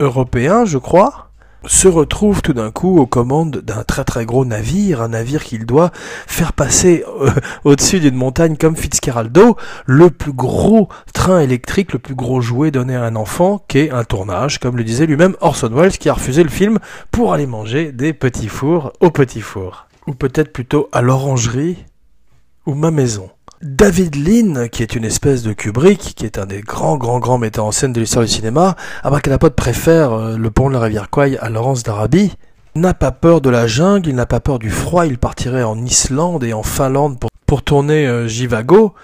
européens, 0.00 0.64
je 0.64 0.78
crois, 0.78 1.29
se 1.66 1.88
retrouve 1.88 2.42
tout 2.42 2.52
d'un 2.52 2.70
coup 2.70 2.98
aux 2.98 3.06
commandes 3.06 3.58
d'un 3.58 3.84
très 3.84 4.04
très 4.04 4.26
gros 4.26 4.44
navire, 4.44 5.02
un 5.02 5.08
navire 5.08 5.44
qu'il 5.44 5.66
doit 5.66 5.90
faire 6.26 6.52
passer 6.52 7.04
euh, 7.20 7.30
au-dessus 7.64 8.00
d'une 8.00 8.14
montagne 8.14 8.56
comme 8.56 8.76
Fitzcarraldo, 8.76 9.56
le 9.86 10.10
plus 10.10 10.32
gros 10.32 10.88
train 11.12 11.40
électrique, 11.40 11.92
le 11.92 11.98
plus 11.98 12.14
gros 12.14 12.40
jouet 12.40 12.70
donné 12.70 12.96
à 12.96 13.04
un 13.04 13.16
enfant, 13.16 13.64
qu'est 13.68 13.90
un 13.90 14.04
tournage, 14.04 14.58
comme 14.58 14.76
le 14.76 14.84
disait 14.84 15.06
lui-même 15.06 15.36
Orson 15.40 15.70
Welles, 15.72 15.98
qui 15.98 16.08
a 16.08 16.14
refusé 16.14 16.42
le 16.42 16.48
film 16.48 16.78
pour 17.10 17.32
aller 17.32 17.46
manger 17.46 17.92
des 17.92 18.12
petits 18.12 18.48
fours 18.48 18.92
au 19.00 19.10
petit 19.10 19.40
four. 19.40 19.86
Ou 20.06 20.14
peut-être 20.14 20.52
plutôt 20.52 20.88
à 20.92 21.02
l'orangerie 21.02 21.84
ou 22.66 22.74
ma 22.74 22.90
maison. 22.90 23.30
David 23.62 24.16
Lean, 24.16 24.68
qui 24.68 24.82
est 24.82 24.96
une 24.96 25.04
espèce 25.04 25.42
de 25.42 25.52
Kubrick, 25.52 26.14
qui 26.16 26.24
est 26.24 26.38
un 26.38 26.46
des 26.46 26.62
grands, 26.62 26.96
grands, 26.96 27.18
grands 27.18 27.36
metteurs 27.36 27.66
en 27.66 27.72
scène 27.72 27.92
de 27.92 28.00
l'histoire 28.00 28.24
du 28.24 28.30
cinéma, 28.30 28.74
Abracadapod 29.02 29.54
préfère 29.54 30.12
euh, 30.12 30.36
le 30.38 30.50
pont 30.50 30.70
de 30.70 30.74
la 30.74 30.80
rivière 30.80 31.10
Kwai 31.10 31.36
à 31.36 31.50
Laurence 31.50 31.82
d'Arabie, 31.82 32.32
n'a 32.74 32.94
pas 32.94 33.12
peur 33.12 33.42
de 33.42 33.50
la 33.50 33.66
jungle, 33.66 34.08
il 34.08 34.14
n'a 34.14 34.24
pas 34.24 34.40
peur 34.40 34.58
du 34.58 34.70
froid, 34.70 35.06
il 35.06 35.18
partirait 35.18 35.62
en 35.62 35.76
Islande 35.84 36.42
et 36.42 36.54
en 36.54 36.62
Finlande 36.62 37.18
pour, 37.46 37.62
tourner 37.62 38.06
euh, 38.06 38.26
Jivago, 38.26 38.94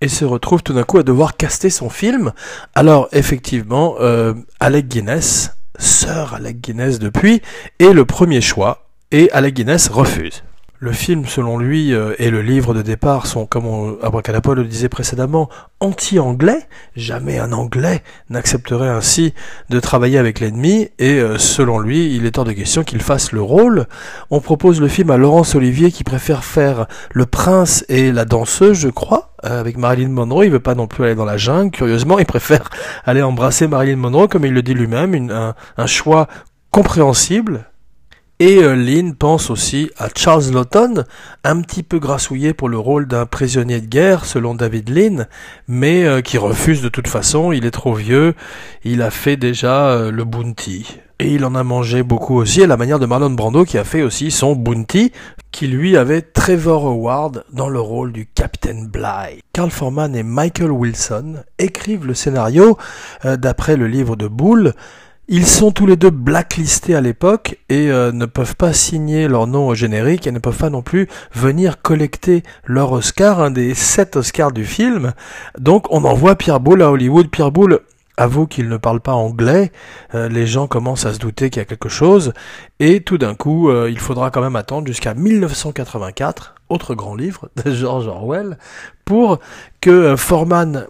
et 0.00 0.08
se 0.08 0.24
retrouve 0.24 0.62
tout 0.62 0.72
d'un 0.72 0.84
coup 0.84 0.96
à 0.96 1.02
devoir 1.02 1.36
caster 1.36 1.68
son 1.68 1.90
film. 1.90 2.32
Alors 2.74 3.06
effectivement, 3.12 3.96
euh, 4.00 4.32
Alec 4.60 4.88
Guinness, 4.88 5.50
sœur 5.78 6.32
Alec 6.32 6.62
Guinness 6.62 7.00
depuis, 7.00 7.42
est 7.78 7.92
le 7.92 8.06
premier 8.06 8.40
choix, 8.40 8.86
et 9.10 9.30
Alec 9.32 9.56
Guinness 9.56 9.88
refuse. 9.88 10.42
Le 10.82 10.92
film, 10.92 11.26
selon 11.26 11.58
lui, 11.58 11.92
euh, 11.92 12.14
et 12.18 12.30
le 12.30 12.40
livre 12.40 12.72
de 12.72 12.80
départ 12.80 13.26
sont, 13.26 13.44
comme 13.44 13.98
Abracadapod 14.02 14.56
le 14.56 14.64
disait 14.64 14.88
précédemment, 14.88 15.50
anti-anglais. 15.78 16.66
Jamais 16.96 17.38
un 17.38 17.52
anglais 17.52 18.02
n'accepterait 18.30 18.88
ainsi 18.88 19.34
de 19.68 19.78
travailler 19.78 20.16
avec 20.16 20.40
l'ennemi, 20.40 20.88
et 20.98 21.20
euh, 21.20 21.36
selon 21.36 21.80
lui, 21.80 22.16
il 22.16 22.24
est 22.24 22.38
hors 22.38 22.46
de 22.46 22.52
question 22.52 22.82
qu'il 22.82 23.02
fasse 23.02 23.32
le 23.32 23.42
rôle. 23.42 23.88
On 24.30 24.40
propose 24.40 24.80
le 24.80 24.88
film 24.88 25.10
à 25.10 25.18
Laurence 25.18 25.54
Olivier 25.54 25.92
qui 25.92 26.02
préfère 26.02 26.44
faire 26.44 26.86
le 27.12 27.26
prince 27.26 27.84
et 27.90 28.10
la 28.10 28.24
danseuse, 28.24 28.78
je 28.78 28.88
crois, 28.88 29.34
euh, 29.44 29.60
avec 29.60 29.76
Marilyn 29.76 30.08
Monroe. 30.08 30.46
Il 30.46 30.50
veut 30.50 30.60
pas 30.60 30.74
non 30.74 30.86
plus 30.86 31.04
aller 31.04 31.14
dans 31.14 31.26
la 31.26 31.36
jungle. 31.36 31.72
Curieusement, 31.72 32.18
il 32.18 32.24
préfère 32.24 32.70
aller 33.04 33.20
embrasser 33.20 33.68
Marilyn 33.68 33.96
Monroe, 33.96 34.28
comme 34.28 34.46
il 34.46 34.54
le 34.54 34.62
dit 34.62 34.72
lui-même, 34.72 35.30
un 35.76 35.86
choix 35.86 36.26
compréhensible 36.70 37.69
Et 38.42 38.64
euh, 38.64 38.74
Lynn 38.74 39.14
pense 39.14 39.50
aussi 39.50 39.90
à 39.98 40.08
Charles 40.16 40.50
Lawton, 40.50 41.04
un 41.44 41.60
petit 41.60 41.82
peu 41.82 41.98
grassouillé 41.98 42.54
pour 42.54 42.70
le 42.70 42.78
rôle 42.78 43.06
d'un 43.06 43.26
prisonnier 43.26 43.82
de 43.82 43.86
guerre, 43.86 44.24
selon 44.24 44.54
David 44.54 44.88
Lynn, 44.88 45.28
mais 45.68 46.06
euh, 46.06 46.22
qui 46.22 46.38
refuse 46.38 46.80
de 46.80 46.88
toute 46.88 47.06
façon, 47.06 47.52
il 47.52 47.66
est 47.66 47.70
trop 47.70 47.92
vieux, 47.92 48.32
il 48.82 49.02
a 49.02 49.10
fait 49.10 49.36
déjà 49.36 49.90
euh, 49.90 50.10
le 50.10 50.24
bounty. 50.24 50.86
Et 51.18 51.34
il 51.34 51.44
en 51.44 51.54
a 51.54 51.62
mangé 51.62 52.02
beaucoup 52.02 52.36
aussi, 52.36 52.62
à 52.62 52.66
la 52.66 52.78
manière 52.78 52.98
de 52.98 53.04
Marlon 53.04 53.28
Brando 53.28 53.66
qui 53.66 53.76
a 53.76 53.84
fait 53.84 54.00
aussi 54.00 54.30
son 54.30 54.56
bounty, 54.56 55.12
qui 55.52 55.66
lui 55.66 55.98
avait 55.98 56.22
Trevor 56.22 56.86
Howard 56.86 57.44
dans 57.52 57.68
le 57.68 57.78
rôle 57.78 58.10
du 58.10 58.24
Captain 58.24 58.86
Bligh. 58.86 59.42
Carl 59.52 59.70
Forman 59.70 60.16
et 60.16 60.22
Michael 60.22 60.70
Wilson 60.70 61.42
écrivent 61.58 62.06
le 62.06 62.14
scénario 62.14 62.78
d'après 63.22 63.76
le 63.76 63.86
livre 63.86 64.16
de 64.16 64.28
Bull, 64.28 64.72
ils 65.32 65.46
sont 65.46 65.70
tous 65.70 65.86
les 65.86 65.96
deux 65.96 66.10
blacklistés 66.10 66.96
à 66.96 67.00
l'époque 67.00 67.56
et 67.68 67.88
euh, 67.88 68.10
ne 68.10 68.26
peuvent 68.26 68.56
pas 68.56 68.72
signer 68.72 69.28
leur 69.28 69.46
nom 69.46 69.68
au 69.68 69.76
générique 69.76 70.26
et 70.26 70.32
ne 70.32 70.40
peuvent 70.40 70.58
pas 70.58 70.70
non 70.70 70.82
plus 70.82 71.06
venir 71.32 71.80
collecter 71.82 72.42
leur 72.64 72.90
Oscar, 72.90 73.40
un 73.40 73.52
des 73.52 73.74
sept 73.74 74.16
Oscars 74.16 74.50
du 74.50 74.64
film. 74.64 75.12
Donc 75.56 75.86
on 75.90 76.02
envoie 76.04 76.34
Pierre 76.34 76.58
Boulle 76.58 76.82
à 76.82 76.90
Hollywood. 76.90 77.30
Pierre 77.30 77.52
Boulle 77.52 77.78
avoue 78.16 78.48
qu'il 78.48 78.68
ne 78.68 78.76
parle 78.76 78.98
pas 78.98 79.12
anglais, 79.12 79.70
euh, 80.16 80.28
les 80.28 80.48
gens 80.48 80.66
commencent 80.66 81.06
à 81.06 81.14
se 81.14 81.20
douter 81.20 81.48
qu'il 81.48 81.60
y 81.60 81.62
a 81.62 81.64
quelque 81.64 81.88
chose, 81.88 82.32
et 82.80 83.00
tout 83.00 83.16
d'un 83.16 83.34
coup, 83.34 83.70
euh, 83.70 83.88
il 83.88 83.98
faudra 84.00 84.30
quand 84.30 84.42
même 84.42 84.56
attendre 84.56 84.88
jusqu'à 84.88 85.14
1984, 85.14 86.56
autre 86.68 86.94
grand 86.96 87.14
livre 87.14 87.48
de 87.64 87.70
George 87.72 88.08
Orwell, 88.08 88.58
pour 89.04 89.38
que 89.80 90.16
Forman 90.16 90.88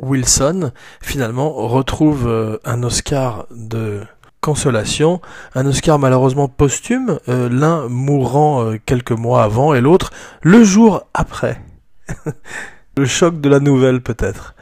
Wilson 0.00 0.72
finalement 1.00 1.52
retrouve 1.52 2.26
euh, 2.28 2.58
un 2.64 2.82
Oscar 2.82 3.46
de 3.50 4.02
consolation, 4.40 5.20
un 5.54 5.66
Oscar 5.66 5.98
malheureusement 5.98 6.48
posthume, 6.48 7.18
euh, 7.28 7.48
l'un 7.48 7.88
mourant 7.88 8.64
euh, 8.64 8.80
quelques 8.84 9.12
mois 9.12 9.44
avant 9.44 9.74
et 9.74 9.80
l'autre 9.80 10.10
le 10.42 10.64
jour 10.64 11.06
après. 11.14 11.60
le 12.96 13.06
choc 13.06 13.40
de 13.40 13.48
la 13.48 13.60
nouvelle 13.60 14.00
peut-être. 14.00 14.54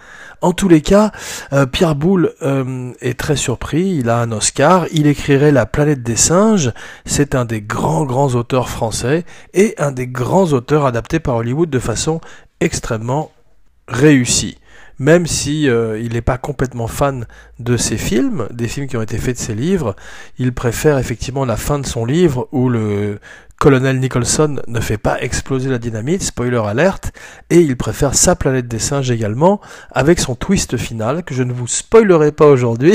En 0.42 0.52
tous 0.52 0.68
les 0.68 0.80
cas, 0.80 1.12
Pierre 1.70 1.94
Boulle 1.94 2.32
est 3.02 3.20
très 3.20 3.36
surpris, 3.36 3.96
il 3.98 4.08
a 4.08 4.20
un 4.22 4.32
Oscar, 4.32 4.86
il 4.90 5.06
écrirait 5.06 5.52
La 5.52 5.66
planète 5.66 6.02
des 6.02 6.16
singes, 6.16 6.72
c'est 7.04 7.34
un 7.34 7.44
des 7.44 7.60
grands 7.60 8.06
grands 8.06 8.34
auteurs 8.34 8.70
français 8.70 9.26
et 9.52 9.74
un 9.76 9.92
des 9.92 10.06
grands 10.06 10.54
auteurs 10.54 10.86
adaptés 10.86 11.20
par 11.20 11.36
Hollywood 11.36 11.68
de 11.68 11.78
façon 11.78 12.22
extrêmement 12.60 13.32
réussie 13.86 14.56
même 15.00 15.26
si 15.26 15.68
euh, 15.68 15.98
il 15.98 16.12
n'est 16.12 16.20
pas 16.20 16.38
complètement 16.38 16.86
fan 16.86 17.26
de 17.58 17.76
ses 17.78 17.96
films, 17.96 18.46
des 18.52 18.68
films 18.68 18.86
qui 18.86 18.98
ont 18.98 19.02
été 19.02 19.16
faits 19.16 19.36
de 19.36 19.42
ses 19.42 19.54
livres, 19.54 19.96
il 20.38 20.52
préfère 20.52 20.98
effectivement 20.98 21.46
la 21.46 21.56
fin 21.56 21.78
de 21.78 21.86
son 21.86 22.04
livre 22.04 22.48
où 22.52 22.68
le 22.68 23.18
colonel 23.58 23.98
Nicholson 23.98 24.60
ne 24.68 24.80
fait 24.80 24.98
pas 24.98 25.20
exploser 25.20 25.70
la 25.70 25.78
dynamite, 25.78 26.22
spoiler 26.22 26.60
alerte, 26.64 27.12
et 27.48 27.60
il 27.60 27.76
préfère 27.76 28.14
sa 28.14 28.36
planète 28.36 28.68
des 28.68 28.78
singes 28.78 29.10
également, 29.10 29.60
avec 29.90 30.20
son 30.20 30.34
twist 30.34 30.76
final 30.76 31.24
que 31.24 31.34
je 31.34 31.42
ne 31.42 31.52
vous 31.52 31.66
spoilerai 31.66 32.30
pas 32.30 32.46
aujourd'hui, 32.46 32.94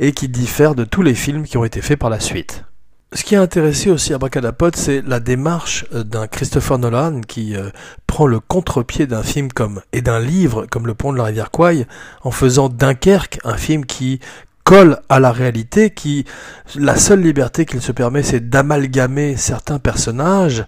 et 0.00 0.12
qui 0.12 0.28
diffère 0.28 0.74
de 0.74 0.84
tous 0.84 1.02
les 1.02 1.14
films 1.14 1.44
qui 1.44 1.58
ont 1.58 1.64
été 1.64 1.80
faits 1.80 1.98
par 1.98 2.10
la 2.10 2.20
suite. 2.20 2.64
Ce 3.12 3.22
qui 3.22 3.36
a 3.36 3.40
intéressé 3.40 3.88
aussi 3.88 4.12
à 4.12 4.18
Bracadapod, 4.18 4.74
c'est 4.74 5.00
la 5.06 5.20
démarche 5.20 5.86
euh, 5.94 6.02
d'un 6.02 6.26
Christopher 6.26 6.78
Nolan 6.78 7.20
qui 7.20 7.54
euh, 7.54 7.70
prend 8.08 8.26
le 8.26 8.40
contre-pied 8.40 9.06
d'un 9.06 9.22
film 9.22 9.52
comme 9.52 9.80
et 9.92 10.02
d'un 10.02 10.18
livre 10.18 10.66
comme 10.68 10.88
Le 10.88 10.94
Pont 10.94 11.12
de 11.12 11.18
la 11.18 11.24
Rivière 11.24 11.52
Kwai 11.52 11.86
en 12.24 12.32
faisant 12.32 12.68
Dunkerque, 12.68 13.38
un 13.44 13.56
film 13.56 13.86
qui 13.86 14.18
colle 14.64 14.98
à 15.08 15.20
la 15.20 15.30
réalité, 15.30 15.90
qui 15.90 16.24
la 16.74 16.96
seule 16.96 17.20
liberté 17.20 17.64
qu'il 17.64 17.80
se 17.80 17.92
permet, 17.92 18.24
c'est 18.24 18.50
d'amalgamer 18.50 19.36
certains 19.36 19.78
personnages, 19.78 20.64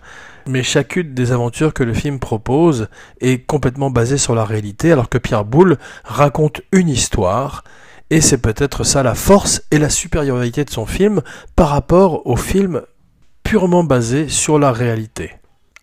mais 0.47 0.63
chacune 0.63 1.15
des 1.15 1.33
aventures 1.33 1.75
que 1.75 1.83
le 1.83 1.93
film 1.93 2.21
propose 2.21 2.87
est 3.21 3.45
complètement 3.45 3.91
basée 3.91 4.17
sur 4.17 4.37
la 4.37 4.45
réalité, 4.45 4.93
alors 4.93 5.09
que 5.09 5.19
Pierre 5.19 5.45
Boulle 5.45 5.77
raconte 6.05 6.61
une 6.71 6.89
histoire 6.89 7.65
et 8.11 8.21
c'est 8.21 8.39
peut-être 8.39 8.85
ça 8.85 9.03
la 9.03 9.15
force 9.15 9.63
et 9.71 9.79
la 9.79 9.91
supériorité 9.91 10.65
de 10.65 10.71
son 10.71 10.87
film 10.87 11.23
par 11.57 11.69
rapport 11.69 12.27
au 12.27 12.37
film 12.37 12.83
purement 13.43 13.85
basé 13.85 14.29
sur 14.29 14.59
la 14.59 14.73
réalité. 14.73 15.33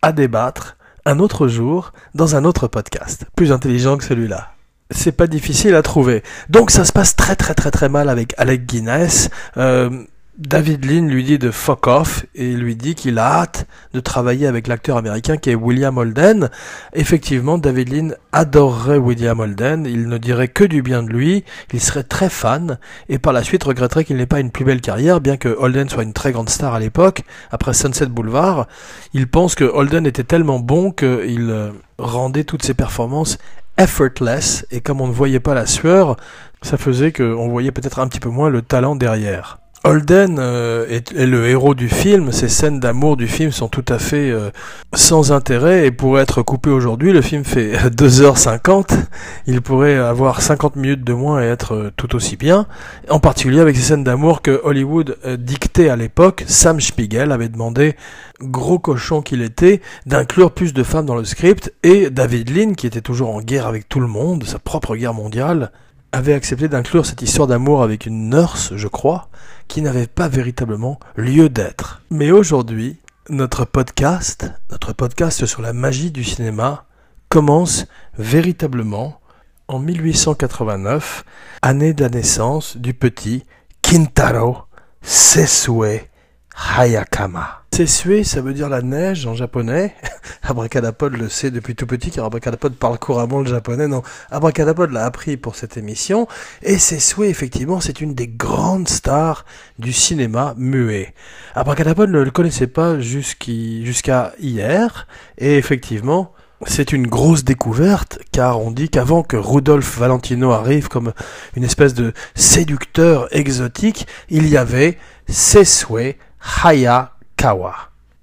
À 0.02 0.12
débattre 0.12 0.78
un 1.06 1.20
autre 1.20 1.48
jour 1.48 1.94
dans 2.14 2.36
un 2.36 2.46
autre 2.46 2.68
podcast, 2.68 3.26
plus 3.36 3.52
intelligent 3.52 3.98
que 3.98 4.04
celui-là. 4.04 4.52
C'est 4.92 5.12
pas 5.12 5.28
difficile 5.28 5.76
à 5.76 5.82
trouver. 5.82 6.24
Donc 6.50 6.72
ça 6.72 6.86
se 6.86 6.92
passe 6.92 7.16
très 7.16 7.36
très 7.36 7.54
très 7.54 7.72
très 7.72 7.90
mal 7.90 8.10
avec 8.10 8.34
Alec 8.38 8.66
Guinness. 8.66 9.30
Euh, 9.58 9.90
David 10.38 10.84
Lynn 10.84 11.08
lui 11.08 11.24
dit 11.24 11.40
de 11.40 11.50
fuck 11.50 11.88
off 11.88 12.26
et 12.36 12.56
lui 12.56 12.76
dit 12.76 12.94
qu'il 12.94 13.20
a 13.20 13.40
hâte 13.40 13.68
de 13.94 14.02
travailler 14.02 14.48
avec 14.48 14.68
l'acteur 14.68 14.98
américain 14.98 15.38
qui 15.38 15.50
est 15.50 15.56
William 15.56 15.98
Holden. 15.98 16.50
Effectivement, 16.94 17.58
David 17.58 17.94
Lynn 17.94 18.16
adorerait 18.34 18.98
William 18.98 19.40
Holden, 19.40 19.86
il 19.86 20.10
ne 20.10 20.18
dirait 20.18 20.50
que 20.50 20.66
du 20.66 20.82
bien 20.82 21.04
de 21.04 21.10
lui, 21.10 21.46
il 21.72 21.80
serait 21.80 22.04
très 22.04 22.30
fan 22.30 22.80
et 23.08 23.18
par 23.18 23.32
la 23.32 23.44
suite 23.44 23.64
regretterait 23.64 24.04
qu'il 24.04 24.18
n'ait 24.18 24.26
pas 24.26 24.42
une 24.42 24.52
plus 24.52 24.66
belle 24.66 24.82
carrière, 24.82 25.22
bien 25.22 25.38
que 25.38 25.48
Holden 25.48 25.88
soit 25.88 26.04
une 26.04 26.12
très 26.12 26.34
grande 26.34 26.50
star 26.50 26.74
à 26.74 26.82
l'époque, 26.82 27.22
après 27.50 27.74
Sunset 27.74 28.08
Boulevard. 28.08 28.68
Il 29.14 29.30
pense 29.30 29.56
que 29.56 29.64
Holden 29.64 30.06
était 30.06 30.26
tellement 30.26 30.60
bon 30.60 30.92
qu'il 30.92 31.48
euh, 31.50 31.72
rendait 31.98 32.44
toutes 32.44 32.64
ses 32.64 32.74
performances 32.74 33.38
effortless 33.78 34.66
et 34.70 34.82
comme 34.82 35.00
on 35.00 35.08
ne 35.08 35.14
voyait 35.14 35.40
pas 35.40 35.54
la 35.54 35.66
sueur, 35.66 36.18
ça 36.62 36.76
faisait 36.76 37.14
qu'on 37.14 37.48
voyait 37.48 37.72
peut-être 37.72 38.00
un 38.00 38.08
petit 38.10 38.20
peu 38.20 38.30
moins 38.30 38.50
le 38.50 38.62
talent 38.62 38.98
derrière. 38.98 39.60
Holden 39.86 40.38
euh, 40.40 40.88
est, 40.90 41.12
le 41.14 41.48
héros 41.48 41.76
du 41.76 41.90
film, 41.90 42.32
ces 42.32 42.50
scènes 42.50 42.80
d'amour 42.80 43.18
du 43.18 43.28
film 43.28 43.52
sont 43.52 43.68
tout 43.68 43.86
à 43.88 44.00
fait 44.00 44.32
euh, 44.32 44.50
sans 44.96 45.32
intérêt 45.32 45.86
et 45.86 45.92
pourraient 45.92 46.24
être 46.24 46.42
coupées 46.42 46.72
aujourd'hui. 46.72 47.14
Le 47.14 47.22
film 47.22 47.44
fait 47.44 47.74
2h50, 47.90 48.98
il 49.46 49.62
pourrait 49.62 49.96
avoir 49.98 50.42
50 50.42 50.76
minutes 50.76 51.04
de 51.04 51.14
moins 51.14 51.44
et 51.44 51.46
être 51.46 51.76
euh, 51.76 51.92
tout 51.98 52.16
aussi 52.16 52.36
bien. 52.36 52.66
En 53.12 53.20
particulier 53.20 53.60
avec 53.60 53.76
ces 53.76 53.84
scènes 53.84 54.04
d'amour 54.04 54.42
que 54.42 54.60
Hollywood 54.64 55.20
dictait 55.38 55.90
à 55.90 55.96
l'époque. 55.96 56.46
Sam 56.48 56.82
Spiegel 56.82 57.32
avait 57.32 57.50
demandé, 57.50 57.96
gros 58.42 58.80
cochon 58.80 59.22
qu'il 59.22 59.44
était, 59.44 59.82
d'inclure 60.08 60.50
plus 60.50 60.74
de 60.74 60.82
femmes 60.82 61.06
dans 61.06 61.16
le 61.16 61.26
script 61.26 61.72
et 61.84 62.10
David 62.10 62.50
Lean, 62.50 62.74
qui 62.74 62.88
était 62.88 63.02
toujours 63.02 63.36
en 63.36 63.40
guerre 63.40 63.68
avec 63.68 63.88
tout 63.88 64.00
le 64.00 64.08
monde, 64.08 64.46
sa 64.46 64.58
propre 64.58 64.96
guerre 64.96 65.14
mondiale, 65.14 65.72
avait 66.16 66.34
accepté 66.34 66.70
d'inclure 66.70 67.06
cette 67.06 67.22
histoire 67.22 67.46
d'amour 67.46 67.84
avec 67.84 68.06
une 68.06 68.30
nurse, 68.30 68.74
je 68.78 68.88
crois, 68.88 69.28
qui 69.68 69.82
n'avait 69.82 70.08
pas 70.08 70.30
véritablement 70.30 70.98
lieu 71.18 71.50
d'être. 71.50 72.04
Mais 72.10 72.32
aujourd'hui, 72.32 73.02
notre 73.30 73.66
podcast, 73.66 74.50
notre 74.72 74.94
podcast 74.94 75.46
sur 75.46 75.62
la 75.62 75.74
magie 75.74 76.12
du 76.12 76.24
cinéma, 76.24 76.86
commence 77.28 77.86
véritablement 78.18 79.20
en 79.68 79.80
1889, 79.80 81.26
année 81.62 81.94
de 81.94 82.04
la 82.04 82.10
naissance 82.10 82.78
du 82.78 82.94
petit 82.94 83.44
Kintaro 83.82 84.60
Sesue 85.02 86.10
Hayakama. 86.56 87.62
Sesue, 87.74 88.24
ça 88.24 88.40
veut 88.40 88.54
dire 88.54 88.70
la 88.70 88.82
neige 88.82 89.26
en 89.26 89.36
japonais. 89.36 89.94
Abracadapod 90.44 91.18
le 91.18 91.28
sait 91.28 91.52
depuis 91.52 91.76
tout 91.76 91.86
petit, 91.86 92.10
car 92.10 92.24
Abracadapod 92.24 92.74
parle 92.76 92.98
couramment 92.98 93.42
le 93.42 93.48
japonais. 93.48 93.90
Non, 93.90 94.02
Abracadapod 94.32 94.92
l'a 94.92 95.04
appris 95.04 95.36
pour 95.36 95.56
cette 95.56 95.76
émission. 95.76 96.28
Et 96.64 96.78
Sesue, 96.78 97.26
effectivement, 97.26 97.82
c'est 97.82 98.00
une 98.00 98.14
des 98.14 98.30
grandes 98.30 98.88
stars 98.88 99.44
du 99.78 99.92
cinéma 99.92 100.54
muet. 100.58 101.14
Abracadapod 101.54 102.10
ne 102.10 102.22
le 102.22 102.32
connaissait 102.32 102.68
pas 102.68 102.98
jusqu'à 103.00 104.32
hier. 104.40 105.08
Et 105.38 105.58
effectivement, 105.58 106.32
c'est 106.66 106.94
une 106.94 107.08
grosse 107.08 107.44
découverte, 107.44 108.20
car 108.32 108.62
on 108.62 108.72
dit 108.72 108.88
qu'avant 108.88 109.24
que 109.24 109.36
Rudolph 109.36 109.98
Valentino 109.98 110.52
arrive 110.52 110.88
comme 110.88 111.12
une 111.58 111.66
espèce 111.66 111.94
de 111.94 112.14
séducteur 112.36 113.28
exotique, 113.36 114.08
il 114.30 114.48
y 114.48 114.56
avait 114.56 114.98
Sesue 115.28 116.16
Hayakawa. 116.64 117.76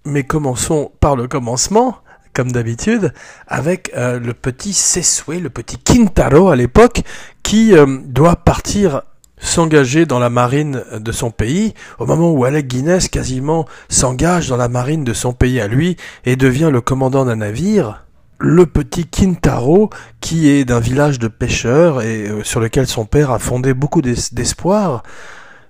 Mais 0.05 0.25
commençons 0.25 0.93
par 1.01 1.17
le 1.17 1.29
commencement, 1.29 1.99
comme 2.33 2.53
d'habitude, 2.53 3.13
avec 3.47 3.93
euh, 3.97 4.19
le 4.19 4.35
petit 4.35 4.73
Sesue, 4.73 5.41
le 5.41 5.51
petit 5.51 5.79
Kintaro 5.79 6.49
à 6.49 6.57
l'époque, 6.57 7.03
qui 7.43 7.75
euh, 7.75 7.99
doit 8.05 8.37
partir 8.37 9.03
s'engager 9.39 10.07
dans 10.07 10.21
la 10.21 10.31
marine 10.31 10.83
de 10.99 11.13
son 11.13 11.31
pays, 11.31 11.75
au 11.99 12.07
moment 12.07 12.31
où 12.31 12.45
Alec 12.45 12.69
Guinness 12.69 13.09
quasiment 13.09 13.67
s'engage 13.89 14.49
dans 14.49 14.57
la 14.57 14.69
marine 14.69 15.05
de 15.05 15.13
son 15.13 15.33
pays 15.33 15.61
à 15.61 15.67
lui 15.67 15.97
et 16.25 16.37
devient 16.37 16.71
le 16.73 16.81
commandant 16.81 17.25
d'un 17.25 17.37
navire, 17.37 18.07
le 18.39 18.67
petit 18.67 19.07
Kintaro, 19.07 19.91
qui 20.21 20.49
est 20.49 20.65
d'un 20.65 20.81
village 20.81 21.19
de 21.19 21.29
pêcheurs 21.29 22.03
et 22.03 22.29
euh, 22.29 22.43
sur 22.45 22.61
lequel 22.61 22.87
son 22.87 23.05
père 23.05 23.31
a 23.31 23.39
fondé 23.39 23.75
beaucoup 23.75 24.03
d'espoir, 24.03 25.03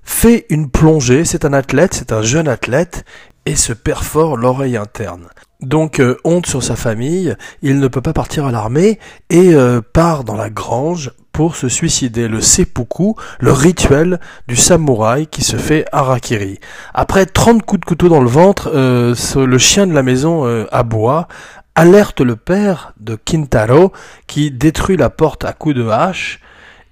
fait 0.03 0.47
une 0.51 0.71
plongée, 0.71 1.25
c'est 1.25 1.45
un 1.45 1.53
athlète, 1.53 1.95
c'est 1.95 2.13
un 2.13 2.23
jeune 2.23 2.49
athlète, 2.49 3.05
et 3.47 3.57
se 3.57 3.73
perfore 3.73 4.37
l'oreille 4.37 4.77
interne. 4.77 5.29
Donc 5.61 6.01
euh, 6.01 6.17
honte 6.25 6.47
sur 6.47 6.63
sa 6.63 6.77
famille, 6.77 7.37
il 7.63 7.79
ne 7.79 7.89
peut 7.89 8.01
pas 8.01 8.13
partir 8.13 8.47
à 8.47 8.53
l'armée 8.53 8.99
et 9.31 9.55
euh, 9.55 9.81
part 9.81 10.25
dans 10.25 10.35
la 10.35 10.51
grange 10.51 11.13
pour 11.31 11.57
se 11.57 11.69
suicider, 11.69 12.29
le 12.29 12.41
seppuku, 12.41 13.15
le 13.41 13.53
rituel 13.53 14.21
du 14.49 14.57
samouraï 14.57 15.29
qui 15.29 15.43
se 15.43 15.57
fait 15.57 15.87
harakiri. 15.93 16.59
Après 16.93 17.27
30 17.27 17.63
coups 17.63 17.81
de 17.81 17.87
couteau 17.87 18.09
dans 18.09 18.21
le 18.21 18.29
ventre, 18.29 18.71
euh, 18.75 19.15
le 19.37 19.59
chien 19.59 19.87
de 19.87 19.95
la 19.95 20.03
maison 20.03 20.45
aboie, 20.71 21.29
alerte 21.75 22.21
le 22.21 22.37
père 22.37 22.93
de 23.01 23.17
Kintaro 23.17 23.93
qui 24.27 24.51
détruit 24.51 24.97
la 24.97 25.11
porte 25.11 25.45
à 25.45 25.53
coups 25.53 25.77
de 25.77 25.89
hache 25.89 26.41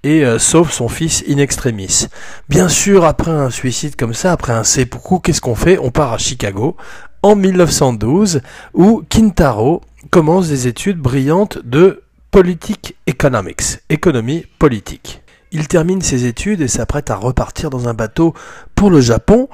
et 0.02 0.24
sauve 0.38 0.72
son 0.72 0.88
fils 0.88 1.24
in 1.28 1.38
extremis. 1.38 2.06
Bien 2.48 2.68
sûr, 2.68 3.04
après 3.04 3.30
un 3.30 3.50
suicide 3.50 3.96
comme 3.96 4.14
ça, 4.14 4.32
après 4.32 4.52
un 4.52 4.64
seppuku, 4.64 5.20
qu'est-ce 5.20 5.40
qu'on 5.40 5.54
fait? 5.54 5.78
On 5.78 5.90
part 5.90 6.12
à 6.12 6.18
Chicago 6.18 6.76
en 7.22 7.36
1912 7.36 8.40
où 8.72 9.02
Kintaro 9.08 9.82
commence 10.10 10.48
des 10.48 10.66
études 10.66 10.98
brillantes 10.98 11.58
de 11.64 12.02
politique 12.30 12.96
economics, 13.06 13.80
économie 13.90 14.46
politique. 14.58 15.22
Il 15.52 15.68
termine 15.68 16.00
ses 16.00 16.26
études 16.26 16.60
et 16.60 16.68
s'apprête 16.68 17.10
à 17.10 17.16
repartir 17.16 17.70
dans 17.70 17.88
un 17.88 17.94
bateau 17.94 18.34
pour 18.74 18.90
le 18.90 19.00
Japon 19.00 19.48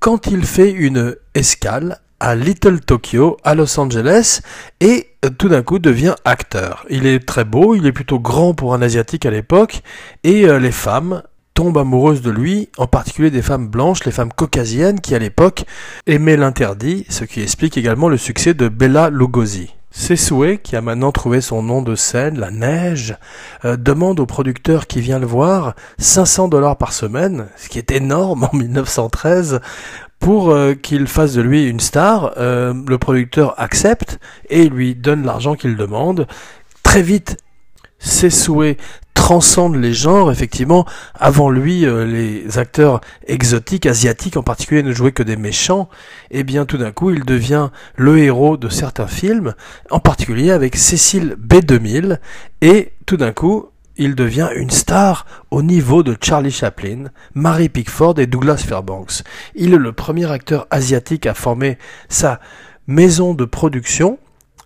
quand 0.00 0.26
il 0.26 0.44
fait 0.44 0.72
une 0.72 1.16
escale 1.34 2.00
à 2.20 2.34
Little 2.34 2.80
Tokyo, 2.80 3.36
à 3.44 3.54
Los 3.54 3.78
Angeles, 3.78 4.40
et 4.80 5.08
tout 5.38 5.48
d'un 5.48 5.62
coup 5.62 5.78
devient 5.78 6.14
acteur. 6.24 6.86
Il 6.90 7.06
est 7.06 7.26
très 7.26 7.44
beau, 7.44 7.74
il 7.74 7.86
est 7.86 7.92
plutôt 7.92 8.18
grand 8.18 8.54
pour 8.54 8.74
un 8.74 8.82
asiatique 8.82 9.26
à 9.26 9.30
l'époque, 9.30 9.82
et 10.24 10.46
euh, 10.46 10.58
les 10.58 10.72
femmes 10.72 11.22
tombe 11.54 11.78
amoureuse 11.78 12.20
de 12.20 12.30
lui, 12.30 12.68
en 12.76 12.86
particulier 12.86 13.30
des 13.30 13.42
femmes 13.42 13.68
blanches, 13.68 14.04
les 14.04 14.12
femmes 14.12 14.32
caucasiennes 14.32 15.00
qui 15.00 15.14
à 15.14 15.18
l'époque 15.18 15.64
aimaient 16.06 16.36
l'interdit, 16.36 17.06
ce 17.08 17.24
qui 17.24 17.40
explique 17.40 17.78
également 17.78 18.08
le 18.08 18.18
succès 18.18 18.52
de 18.52 18.68
Bella 18.68 19.08
Lugosi. 19.08 19.72
Sesue, 19.90 20.58
qui 20.58 20.76
a 20.76 20.82
maintenant 20.82 21.10
trouvé 21.10 21.40
son 21.40 21.62
nom 21.62 21.80
de 21.80 21.94
scène, 21.94 22.38
La 22.38 22.50
Neige, 22.50 23.16
euh, 23.64 23.78
demande 23.78 24.20
au 24.20 24.26
producteur 24.26 24.86
qui 24.86 25.00
vient 25.00 25.18
le 25.18 25.26
voir 25.26 25.74
500 25.98 26.48
dollars 26.48 26.76
par 26.76 26.92
semaine, 26.92 27.46
ce 27.56 27.70
qui 27.70 27.78
est 27.78 27.90
énorme 27.90 28.44
en 28.44 28.54
1913, 28.54 29.60
pour 30.18 30.50
euh, 30.50 30.74
qu'il 30.74 31.06
fasse 31.06 31.34
de 31.34 31.42
lui 31.42 31.68
une 31.68 31.80
star. 31.80 32.34
Euh, 32.36 32.74
le 32.86 32.98
producteur 32.98 33.54
accepte 33.58 34.18
et 34.50 34.68
lui 34.68 34.94
donne 34.94 35.24
l'argent 35.24 35.54
qu'il 35.54 35.76
demande. 35.76 36.26
Très 36.82 37.02
vite, 37.02 37.36
Sesue 37.98 38.76
transcende 39.14 39.76
les 39.76 39.92
genres. 39.92 40.30
Effectivement, 40.30 40.86
avant 41.14 41.50
lui, 41.50 41.84
euh, 41.84 42.04
les 42.04 42.58
acteurs 42.58 43.00
exotiques, 43.26 43.86
asiatiques 43.86 44.36
en 44.36 44.42
particulier, 44.42 44.82
ne 44.82 44.92
jouaient 44.92 45.12
que 45.12 45.22
des 45.22 45.36
méchants. 45.36 45.88
Et 46.30 46.44
bien 46.44 46.64
tout 46.64 46.78
d'un 46.78 46.92
coup, 46.92 47.10
il 47.10 47.24
devient 47.24 47.70
le 47.96 48.18
héros 48.18 48.56
de 48.56 48.68
certains 48.68 49.08
films, 49.08 49.54
en 49.90 50.00
particulier 50.00 50.50
avec 50.50 50.76
Cécile 50.76 51.36
B2000. 51.44 52.18
Et 52.60 52.92
tout 53.06 53.16
d'un 53.16 53.32
coup, 53.32 53.70
il 53.96 54.14
devient 54.14 54.48
une 54.54 54.70
star 54.70 55.26
au 55.50 55.62
niveau 55.62 56.02
de 56.02 56.16
Charlie 56.20 56.50
Chaplin, 56.50 57.04
Mary 57.34 57.68
Pickford 57.68 58.18
et 58.18 58.26
Douglas 58.26 58.58
Fairbanks. 58.58 59.22
Il 59.54 59.74
est 59.74 59.78
le 59.78 59.92
premier 59.92 60.30
acteur 60.30 60.66
asiatique 60.70 61.26
à 61.26 61.34
former 61.34 61.78
sa 62.08 62.40
maison 62.86 63.34
de 63.34 63.44
production 63.44 64.18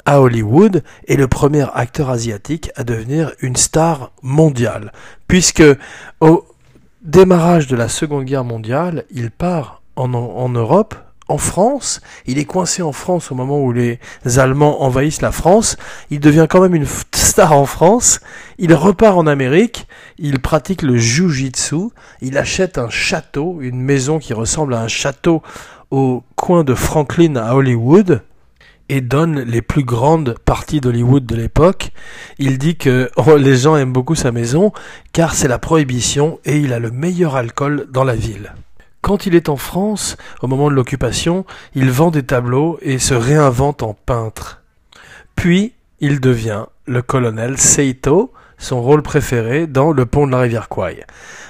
à 0.04 0.20
Hollywood 0.20 0.82
est 1.06 1.16
le 1.16 1.28
premier 1.28 1.66
acteur 1.74 2.10
asiatique 2.10 2.70
à 2.74 2.84
devenir 2.84 3.32
une 3.40 3.56
star 3.56 4.12
mondiale, 4.22 4.92
puisque 5.28 5.62
au 6.20 6.46
démarrage 7.02 7.66
de 7.66 7.76
la 7.76 7.88
Seconde 7.88 8.24
Guerre 8.24 8.44
mondiale, 8.44 9.04
il 9.10 9.30
part 9.30 9.82
en, 9.96 10.12
en 10.14 10.48
Europe, 10.48 10.94
en 11.30 11.38
France, 11.38 12.00
il 12.26 12.38
est 12.38 12.44
coincé 12.44 12.82
en 12.82 12.92
France 12.92 13.30
au 13.30 13.34
moment 13.34 13.60
où 13.60 13.72
les 13.72 13.98
Allemands 14.36 14.82
envahissent 14.82 15.22
la 15.22 15.32
France, 15.32 15.76
il 16.10 16.20
devient 16.20 16.46
quand 16.50 16.60
même 16.60 16.74
une 16.74 16.86
star 17.14 17.52
en 17.52 17.66
France, 17.66 18.20
il 18.58 18.74
repart 18.74 19.16
en 19.16 19.26
Amérique, 19.26 19.86
il 20.18 20.40
pratique 20.40 20.82
le 20.82 20.96
jujitsu, 20.96 21.90
il 22.20 22.36
achète 22.36 22.78
un 22.78 22.90
château, 22.90 23.58
une 23.60 23.80
maison 23.80 24.18
qui 24.18 24.34
ressemble 24.34 24.74
à 24.74 24.82
un 24.82 24.88
château 24.88 25.42
au 25.90 26.24
coin 26.34 26.64
de 26.64 26.74
Franklin 26.74 27.36
à 27.36 27.54
Hollywood, 27.54 28.22
et 28.88 29.00
donne 29.00 29.42
les 29.42 29.62
plus 29.62 29.84
grandes 29.84 30.34
parties 30.44 30.80
d'Hollywood 30.80 31.24
de 31.24 31.36
l'époque. 31.36 31.92
Il 32.38 32.58
dit 32.58 32.76
que 32.76 33.08
oh, 33.16 33.36
les 33.36 33.56
gens 33.56 33.76
aiment 33.76 33.92
beaucoup 33.92 34.16
sa 34.16 34.32
maison 34.32 34.72
car 35.12 35.32
c'est 35.34 35.46
la 35.46 35.60
prohibition 35.60 36.40
et 36.44 36.58
il 36.58 36.72
a 36.72 36.80
le 36.80 36.90
meilleur 36.90 37.36
alcool 37.36 37.86
dans 37.92 38.02
la 38.02 38.16
ville. 38.16 38.52
Quand 39.02 39.26
il 39.26 39.34
est 39.34 39.48
en 39.48 39.56
France, 39.56 40.16
au 40.42 40.46
moment 40.46 40.70
de 40.70 40.74
l'occupation, 40.74 41.44
il 41.74 41.90
vend 41.90 42.10
des 42.10 42.22
tableaux 42.22 42.78
et 42.82 42.98
se 42.98 43.14
réinvente 43.14 43.82
en 43.82 43.94
peintre. 43.94 44.62
Puis, 45.36 45.74
il 46.00 46.20
devient 46.20 46.66
le 46.86 47.02
colonel 47.02 47.58
Seito, 47.58 48.32
son 48.58 48.82
rôle 48.82 49.02
préféré 49.02 49.66
dans 49.66 49.92
Le 49.92 50.06
pont 50.06 50.26
de 50.26 50.32
la 50.32 50.40
rivière 50.40 50.68
Kwai. 50.68 51.04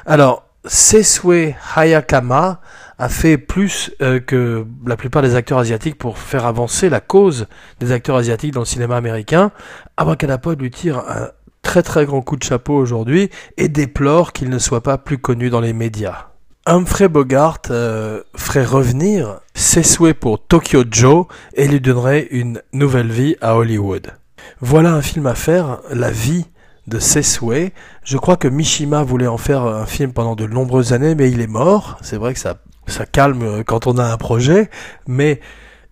Alors, 0.06 0.44
Sesue 0.64 1.54
Hayakama 1.74 2.60
a 2.98 3.08
fait 3.08 3.38
plus 3.38 3.90
euh, 4.02 4.20
que 4.20 4.66
la 4.86 4.96
plupart 4.96 5.22
des 5.22 5.34
acteurs 5.34 5.58
asiatiques 5.58 5.96
pour 5.96 6.18
faire 6.18 6.44
avancer 6.44 6.90
la 6.90 7.00
cause 7.00 7.46
des 7.80 7.92
acteurs 7.92 8.16
asiatiques 8.16 8.52
dans 8.52 8.60
le 8.60 8.66
cinéma 8.66 8.96
américain. 8.96 9.52
Abracadapod 9.96 10.60
lui 10.60 10.70
tire 10.70 10.98
un 10.98 11.30
très 11.62 11.82
très 11.82 12.04
grand 12.04 12.20
coup 12.20 12.36
de 12.36 12.42
chapeau 12.42 12.74
aujourd'hui 12.74 13.30
et 13.56 13.68
déplore 13.68 14.32
qu'il 14.32 14.50
ne 14.50 14.58
soit 14.58 14.82
pas 14.82 14.98
plus 14.98 15.18
connu 15.18 15.48
dans 15.48 15.60
les 15.60 15.72
médias. 15.72 16.29
Humphrey 16.72 17.08
Bogart 17.08 17.62
euh, 17.70 18.22
ferait 18.36 18.64
revenir 18.64 19.40
ses 19.56 19.82
souhaits 19.82 20.16
pour 20.16 20.40
Tokyo 20.40 20.84
Joe 20.88 21.26
et 21.54 21.66
lui 21.66 21.80
donnerait 21.80 22.28
une 22.30 22.62
nouvelle 22.72 23.10
vie 23.10 23.34
à 23.40 23.56
Hollywood. 23.56 24.12
Voilà 24.60 24.94
un 24.94 25.02
film 25.02 25.26
à 25.26 25.34
faire, 25.34 25.80
la 25.90 26.12
vie 26.12 26.46
de 26.86 27.00
Sesue. 27.00 27.72
Je 28.04 28.16
crois 28.18 28.36
que 28.36 28.46
Mishima 28.46 29.02
voulait 29.02 29.26
en 29.26 29.36
faire 29.36 29.64
un 29.64 29.84
film 29.84 30.12
pendant 30.12 30.36
de 30.36 30.46
nombreuses 30.46 30.92
années, 30.92 31.16
mais 31.16 31.28
il 31.32 31.40
est 31.40 31.48
mort. 31.48 31.98
C'est 32.02 32.18
vrai 32.18 32.34
que 32.34 32.40
ça 32.40 32.58
ça 32.86 33.04
calme 33.04 33.64
quand 33.64 33.88
on 33.88 33.98
a 33.98 34.04
un 34.04 34.16
projet, 34.16 34.70
mais 35.08 35.40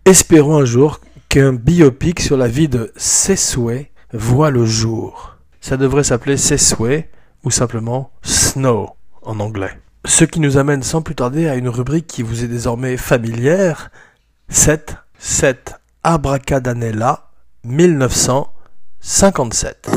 espérons 0.04 0.58
un 0.58 0.64
jour 0.64 1.00
qu'un 1.28 1.54
biopic 1.54 2.20
sur 2.20 2.36
la 2.36 2.46
vie 2.46 2.68
de 2.68 2.92
Sesue 2.94 3.90
voit 4.12 4.50
le 4.50 4.64
jour. 4.64 5.38
Ça 5.60 5.76
devrait 5.76 6.04
s'appeler 6.04 6.36
Sesue 6.36 7.10
ou 7.42 7.50
simplement 7.50 8.12
Snow 8.22 8.90
en 9.22 9.40
anglais. 9.40 9.72
Ce 10.04 10.24
qui 10.24 10.40
nous 10.40 10.58
amène 10.58 10.82
sans 10.82 11.02
plus 11.02 11.14
tarder 11.14 11.48
à 11.48 11.54
une 11.56 11.68
rubrique 11.68 12.06
qui 12.06 12.22
vous 12.22 12.44
est 12.44 12.48
désormais 12.48 12.96
familière, 12.96 13.90
7, 14.48 14.96
7 15.18 15.74
Abracadanella 16.02 17.30
1957. 17.64 19.90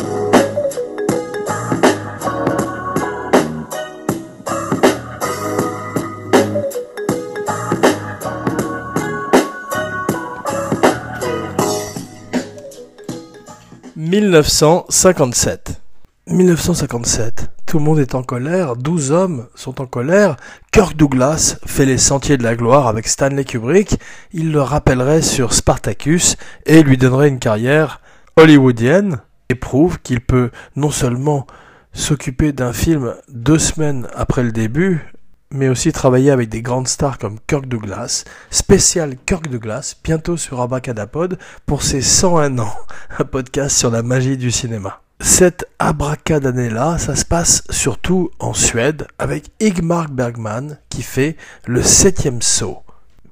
1957. 13.95 15.81
1957. 16.27 17.49
Tout 17.65 17.79
le 17.79 17.84
monde 17.84 17.99
est 17.99 18.15
en 18.15 18.21
colère, 18.21 18.75
12 18.75 19.12
hommes 19.12 19.47
sont 19.55 19.81
en 19.81 19.86
colère. 19.86 20.38
Kirk 20.71 20.95
Douglas 20.95 21.57
fait 21.65 21.86
les 21.86 21.97
sentiers 21.97 22.38
de 22.38 22.43
la 22.43 22.55
gloire 22.55 22.88
avec 22.88 23.07
Stanley 23.07 23.43
Kubrick. 23.43 23.99
Il 24.31 24.51
le 24.51 24.62
rappellerait 24.62 25.21
sur 25.21 25.53
Spartacus 25.53 26.38
et 26.65 26.84
lui 26.84 26.97
donnerait 26.97 27.29
une 27.29 27.39
carrière 27.39 28.01
hollywoodienne 28.36 29.21
et 29.49 29.55
prouve 29.55 29.99
qu'il 29.99 30.21
peut 30.21 30.51
non 30.75 30.91
seulement 30.91 31.47
s'occuper 31.93 32.53
d'un 32.53 32.73
film 32.73 33.15
deux 33.27 33.60
semaines 33.60 34.07
après 34.15 34.43
le 34.43 34.51
début, 34.51 35.12
mais 35.49 35.69
aussi 35.69 35.91
travailler 35.91 36.31
avec 36.31 36.49
des 36.49 36.62
grandes 36.62 36.88
stars 36.88 37.17
comme 37.17 37.39
Kirk 37.47 37.65
Douglas, 37.65 38.23
spécial 38.49 39.17
Kirk 39.25 39.49
Douglas, 39.49 39.95
bientôt 40.03 40.38
sur 40.38 40.62
Abracadapod 40.62 41.38
pour 41.65 41.84
ses 41.84 42.01
101 42.01 42.60
ans, 42.60 42.75
un 43.19 43.25
podcast 43.25 43.75
sur 43.75 43.91
la 43.91 44.03
magie 44.03 44.38
du 44.38 44.51
cinéma. 44.51 45.00
Cette 45.23 45.67
abracadannée-là, 45.77 46.97
ça 46.97 47.15
se 47.15 47.25
passe 47.25 47.63
surtout 47.69 48.31
en 48.39 48.55
Suède 48.55 49.05
avec 49.19 49.51
Igmar 49.60 50.10
Bergman 50.10 50.79
qui 50.89 51.03
fait 51.03 51.38
le 51.67 51.84
septième 51.84 52.41
saut. 52.41 52.81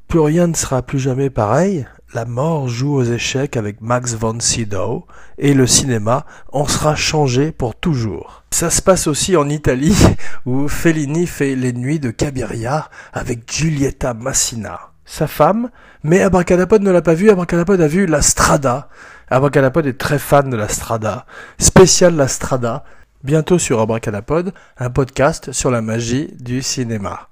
Plus 0.07 0.19
rien 0.19 0.45
ne 0.45 0.53
sera 0.53 0.83
plus 0.83 0.99
jamais 0.99 1.31
pareil, 1.31 1.87
la 2.13 2.25
mort 2.25 2.69
joue 2.69 2.93
aux 2.93 3.03
échecs 3.03 3.57
avec 3.57 3.81
Max 3.81 4.13
von 4.13 4.39
Sydow 4.39 5.07
et 5.39 5.55
le 5.55 5.65
cinéma 5.65 6.27
en 6.51 6.67
sera 6.67 6.95
changé 6.95 7.51
pour 7.51 7.73
toujours. 7.73 8.43
Ça 8.51 8.69
se 8.69 8.83
passe 8.83 9.07
aussi 9.07 9.35
en 9.35 9.49
Italie 9.49 9.97
où 10.45 10.67
Fellini 10.67 11.25
fait 11.25 11.55
les 11.55 11.73
nuits 11.73 11.99
de 11.99 12.11
Cabiria 12.11 12.87
avec 13.13 13.51
Giulietta 13.51 14.13
Massina, 14.13 14.91
sa 15.05 15.25
femme, 15.25 15.71
mais 16.03 16.21
Abracadapod 16.21 16.83
ne 16.83 16.91
l'a 16.91 17.01
pas 17.01 17.15
vu, 17.15 17.31
Abracadapod 17.31 17.81
a 17.81 17.87
vu 17.87 18.05
La 18.05 18.21
Strada. 18.21 18.89
Abracadapod 19.31 19.85
est 19.85 19.99
très 19.99 20.17
fan 20.17 20.49
de 20.49 20.57
La 20.57 20.67
Strada, 20.67 21.27
spécial 21.59 22.15
La 22.15 22.27
Strada, 22.27 22.83
bientôt 23.23 23.59
sur 23.59 23.79
Abracadapod, 23.79 24.53
un 24.79 24.89
podcast 24.89 25.51
sur 25.51 25.69
la 25.69 25.83
magie 25.83 26.33
du 26.39 26.63
cinéma. 26.63 27.29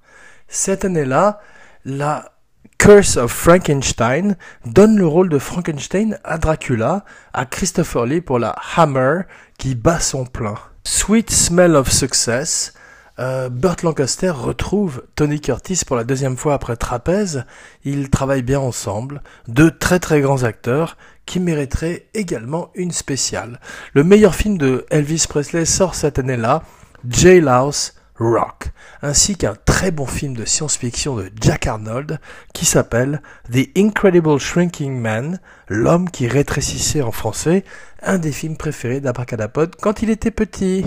Cette 0.47 0.85
année-là, 0.85 1.39
la 1.85 2.33
Curse 2.77 3.17
of 3.17 3.31
Frankenstein 3.31 4.35
donne 4.65 4.95
le 4.95 5.07
rôle 5.07 5.29
de 5.29 5.39
Frankenstein 5.39 6.19
à 6.23 6.37
Dracula, 6.37 7.03
à 7.33 7.45
Christopher 7.47 8.05
Lee 8.05 8.21
pour 8.21 8.37
la 8.37 8.55
Hammer 8.75 9.21
qui 9.57 9.73
bat 9.73 9.99
son 9.99 10.25
plein. 10.25 10.55
Sweet 10.83 11.31
Smell 11.31 11.75
of 11.75 11.91
Success, 11.91 12.73
euh, 13.19 13.49
Burt 13.49 13.83
Lancaster 13.83 14.29
retrouve 14.29 15.03
Tony 15.15 15.39
Curtis 15.41 15.81
pour 15.85 15.95
la 15.95 16.03
deuxième 16.03 16.37
fois 16.37 16.53
après 16.53 16.75
Trapèze. 16.75 17.45
Ils 17.83 18.09
travaillent 18.09 18.43
bien 18.43 18.59
ensemble, 18.59 19.21
deux 19.47 19.71
très 19.71 19.99
très 19.99 20.21
grands 20.21 20.43
acteurs 20.43 20.97
qui 21.25 21.39
mériteraient 21.39 22.05
également 22.13 22.69
une 22.75 22.91
spéciale. 22.91 23.59
Le 23.93 24.03
meilleur 24.03 24.35
film 24.35 24.57
de 24.57 24.85
Elvis 24.89 25.25
Presley 25.27 25.65
sort 25.65 25.95
cette 25.95 26.19
année-là, 26.19 26.63
Jailhouse 27.09 27.93
Rock, 28.19 28.69
ainsi 29.01 29.35
qu'un 29.35 29.55
très 29.65 29.91
bon 29.91 30.05
film 30.05 30.35
de 30.35 30.45
science-fiction 30.45 31.15
de 31.15 31.29
Jack 31.39 31.67
Arnold 31.67 32.19
qui 32.53 32.65
s'appelle 32.65 33.21
The 33.51 33.69
Incredible 33.77 34.39
Shrinking 34.39 34.99
Man, 34.99 35.39
l'homme 35.67 36.09
qui 36.09 36.27
rétrécissait 36.27 37.01
en 37.01 37.11
français, 37.11 37.63
un 38.01 38.17
des 38.17 38.31
films 38.31 38.57
préférés 38.57 39.01
d'Abracadapod 39.01 39.75
quand 39.75 40.01
il 40.01 40.09
était 40.09 40.31
petit. 40.31 40.85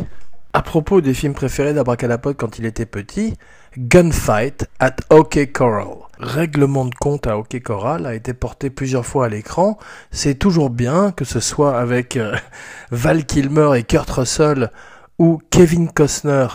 À 0.53 0.63
propos 0.63 1.01
des 1.01 1.15
films 1.15 1.35
préférés 1.35 1.75
d'Abracadapod 1.75 2.37
quand 2.37 2.59
il 2.59 2.67
était 2.67 2.85
petit, 2.87 3.37
Gunfight 3.79 4.69
at 4.81 4.97
OK 5.11 5.53
Coral. 5.53 5.99
Règlement 6.19 6.87
de 6.87 6.95
compte 6.97 7.29
à 7.29 7.39
OK 7.39 7.61
Coral 7.63 8.05
a 8.05 8.15
été 8.17 8.35
porté 8.35 8.69
plusieurs 8.69 9.07
fois 9.07 9.27
à 9.27 9.29
l'écran. 9.29 9.79
C'est 10.11 10.35
toujours 10.35 10.69
bien 10.71 11.13
que 11.13 11.25
ce 11.25 11.39
soit 11.39 11.79
avec 11.79 12.17
euh, 12.17 12.35
Val 12.91 13.27
Kilmer 13.27 13.79
et 13.79 13.85
Kurt 13.85 14.11
Russell 14.11 14.73
ou 15.21 15.41
Kevin 15.51 15.89
Costner 15.89 16.49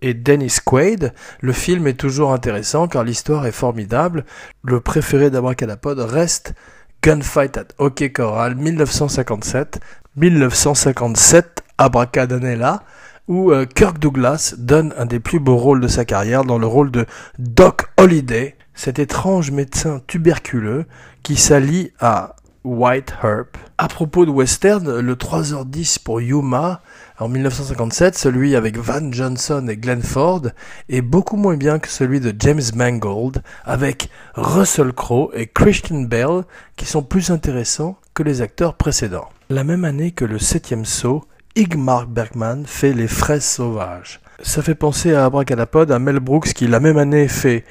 et 0.00 0.14
Dennis 0.14 0.56
Quaid. 0.64 1.12
Le 1.40 1.52
film 1.52 1.86
est 1.86 2.00
toujours 2.00 2.32
intéressant 2.32 2.88
car 2.88 3.04
l'histoire 3.04 3.44
est 3.44 3.52
formidable. 3.52 4.24
Le 4.62 4.80
préféré 4.80 5.28
d'Abracadapod 5.28 5.98
reste 5.98 6.54
Gunfight 7.02 7.58
at 7.58 7.68
OK 7.76 8.10
Coral 8.10 8.54
1957. 8.54 9.80
1957, 10.16 11.62
Abracadanella 11.76 12.84
où 13.28 13.52
euh, 13.52 13.66
Kirk 13.66 13.98
Douglas 13.98 14.54
donne 14.58 14.94
un 14.98 15.06
des 15.06 15.20
plus 15.20 15.40
beaux 15.40 15.56
rôles 15.56 15.80
de 15.80 15.88
sa 15.88 16.04
carrière 16.04 16.44
dans 16.44 16.58
le 16.58 16.66
rôle 16.66 16.90
de 16.90 17.06
Doc 17.38 17.86
Holliday, 17.96 18.56
cet 18.74 18.98
étrange 18.98 19.50
médecin 19.50 20.00
tuberculeux 20.06 20.86
qui 21.22 21.36
s'allie 21.36 21.92
à 22.00 22.36
White 22.64 23.14
Herb. 23.22 23.46
À 23.76 23.88
propos 23.88 24.24
de 24.24 24.30
western, 24.30 24.98
le 25.00 25.14
3h10 25.14 26.02
pour 26.02 26.20
Yuma 26.20 26.80
en 27.18 27.28
1957, 27.28 28.16
celui 28.16 28.56
avec 28.56 28.78
Van 28.78 29.12
Johnson 29.12 29.66
et 29.68 29.76
Glenn 29.76 30.02
Ford, 30.02 30.42
est 30.88 31.02
beaucoup 31.02 31.36
moins 31.36 31.56
bien 31.56 31.78
que 31.78 31.88
celui 31.88 32.20
de 32.20 32.34
James 32.38 32.62
Mangold 32.74 33.42
avec 33.64 34.08
Russell 34.34 34.92
Crowe 34.92 35.30
et 35.34 35.46
Christian 35.46 36.02
Bale 36.02 36.44
qui 36.76 36.86
sont 36.86 37.02
plus 37.02 37.30
intéressants 37.30 37.98
que 38.14 38.22
les 38.22 38.40
acteurs 38.40 38.74
précédents. 38.74 39.28
La 39.50 39.62
même 39.62 39.84
année 39.84 40.12
que 40.12 40.24
le 40.24 40.38
septième 40.38 40.86
saut, 40.86 41.24
Igmar 41.56 42.08
Bergman 42.08 42.64
fait 42.66 42.92
Les 42.92 43.06
fraises 43.06 43.44
sauvages. 43.44 44.20
Ça 44.42 44.60
fait 44.60 44.74
penser 44.74 45.14
à 45.14 45.24
Abracadapod, 45.24 45.92
à 45.92 46.00
Mel 46.00 46.18
Brooks 46.18 46.52
qui 46.52 46.66
la 46.66 46.80
même 46.80 46.98
année 46.98 47.28
fait 47.28 47.64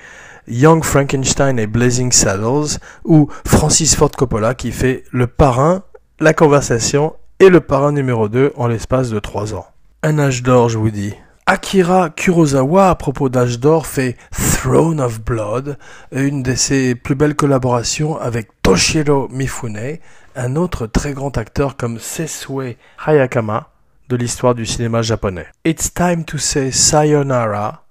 Young 0.47 0.85
Frankenstein 0.85 1.59
et 1.59 1.67
Blazing 1.67 2.13
Saddles, 2.13 2.79
ou 3.03 3.27
Francis 3.45 3.95
Ford 3.95 4.11
Coppola 4.11 4.55
qui 4.55 4.71
fait 4.71 5.03
Le 5.11 5.27
Parrain, 5.27 5.83
La 6.21 6.33
Conversation 6.33 7.13
et 7.41 7.49
Le 7.49 7.59
Parrain 7.59 7.91
numéro 7.91 8.29
2 8.29 8.53
en 8.55 8.67
l'espace 8.67 9.09
de 9.09 9.19
3 9.19 9.53
ans. 9.53 9.65
Un 10.01 10.17
âge 10.17 10.43
d'or, 10.43 10.69
je 10.69 10.77
vous 10.77 10.89
dis. 10.91 11.13
Akira 11.45 12.09
Kurosawa, 12.09 12.89
à 12.89 12.95
propos 12.95 13.27
d'âge 13.27 13.59
d'or, 13.59 13.85
fait 13.85 14.15
Throne 14.31 15.01
of 15.01 15.19
Blood, 15.19 15.77
une 16.13 16.41
de 16.41 16.55
ses 16.55 16.95
plus 16.95 17.15
belles 17.15 17.35
collaborations 17.35 18.17
avec 18.17 18.47
Toshiro 18.61 19.27
Mifune, 19.27 19.97
un 20.37 20.55
autre 20.55 20.87
très 20.87 21.11
grand 21.11 21.37
acteur 21.37 21.75
comme 21.75 21.99
Sesue 21.99 22.77
Hayakama, 23.05 23.72
de 24.13 24.17
l'histoire 24.17 24.53
du 24.53 24.63
cinéma 24.63 25.01
japonais. 25.01 25.47
It's 25.65 25.91
time 25.91 26.23
to 26.25 26.37
say 26.37 26.69
sayonara. 26.71 27.81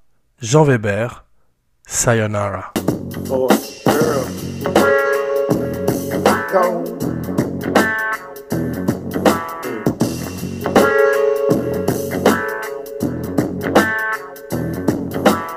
Jean 0.41 0.63
Weber, 0.63 1.25
sayonara. 1.85 2.73
Oh. 3.29 3.49
Go. 6.53 6.85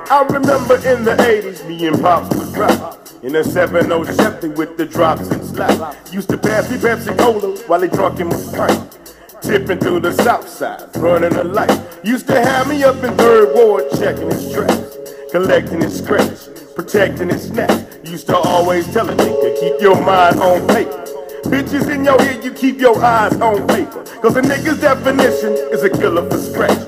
I 0.10 0.24
remember 0.32 0.76
in 0.78 1.04
the 1.04 1.16
80s, 1.20 1.68
me 1.68 1.88
and 1.88 2.02
Pops 2.02 2.36
would 2.36 2.58
rock. 2.58 3.08
In 3.22 3.36
a 3.36 3.44
707 3.44 4.56
with 4.56 4.78
the 4.78 4.86
drops 4.86 5.30
and 5.30 5.46
slaps. 5.46 6.12
Used 6.12 6.30
to 6.30 6.38
pass 6.40 6.72
me 6.72 6.78
Pepsi 6.78 7.16
Cola 7.20 7.56
while 7.68 7.80
they 7.80 7.88
drunk 7.88 8.20
in 8.20 8.30
my 8.30 8.36
pint. 8.56 9.05
Tipping 9.46 9.78
through 9.78 10.00
the 10.00 10.12
south 10.12 10.50
side, 10.50 10.90
running 10.98 11.34
a 11.36 11.44
light. 11.44 11.70
Used 12.04 12.26
to 12.28 12.34
have 12.34 12.68
me 12.68 12.84
up 12.84 13.04
in 13.04 13.16
third 13.16 13.54
ward 13.54 13.86
checking 13.92 14.32
his 14.32 14.52
tracks, 14.52 14.98
collecting 15.32 15.82
his 15.82 16.00
scratch, 16.00 16.50
protecting 16.74 17.30
his 17.30 17.44
snap. 17.44 17.70
Used 18.04 18.26
to 18.26 18.36
always 18.38 18.92
tell 18.92 19.08
a 19.08 19.14
nigga, 19.14 19.60
keep 19.60 19.80
your 19.80 20.02
mind 20.02 20.40
on 20.40 20.68
paper. 20.68 21.06
Bitches 21.44 21.94
in 21.94 22.04
your 22.04 22.20
ear, 22.24 22.42
you 22.42 22.52
keep 22.54 22.80
your 22.80 22.98
eyes 23.06 23.40
on 23.40 23.68
paper. 23.68 24.04
Cause 24.20 24.36
a 24.36 24.42
nigga's 24.42 24.82
definition 24.82 25.54
is 25.72 25.84
a 25.84 25.92
killer 25.92 26.28
for 26.28 26.40
scratch. 26.40 26.80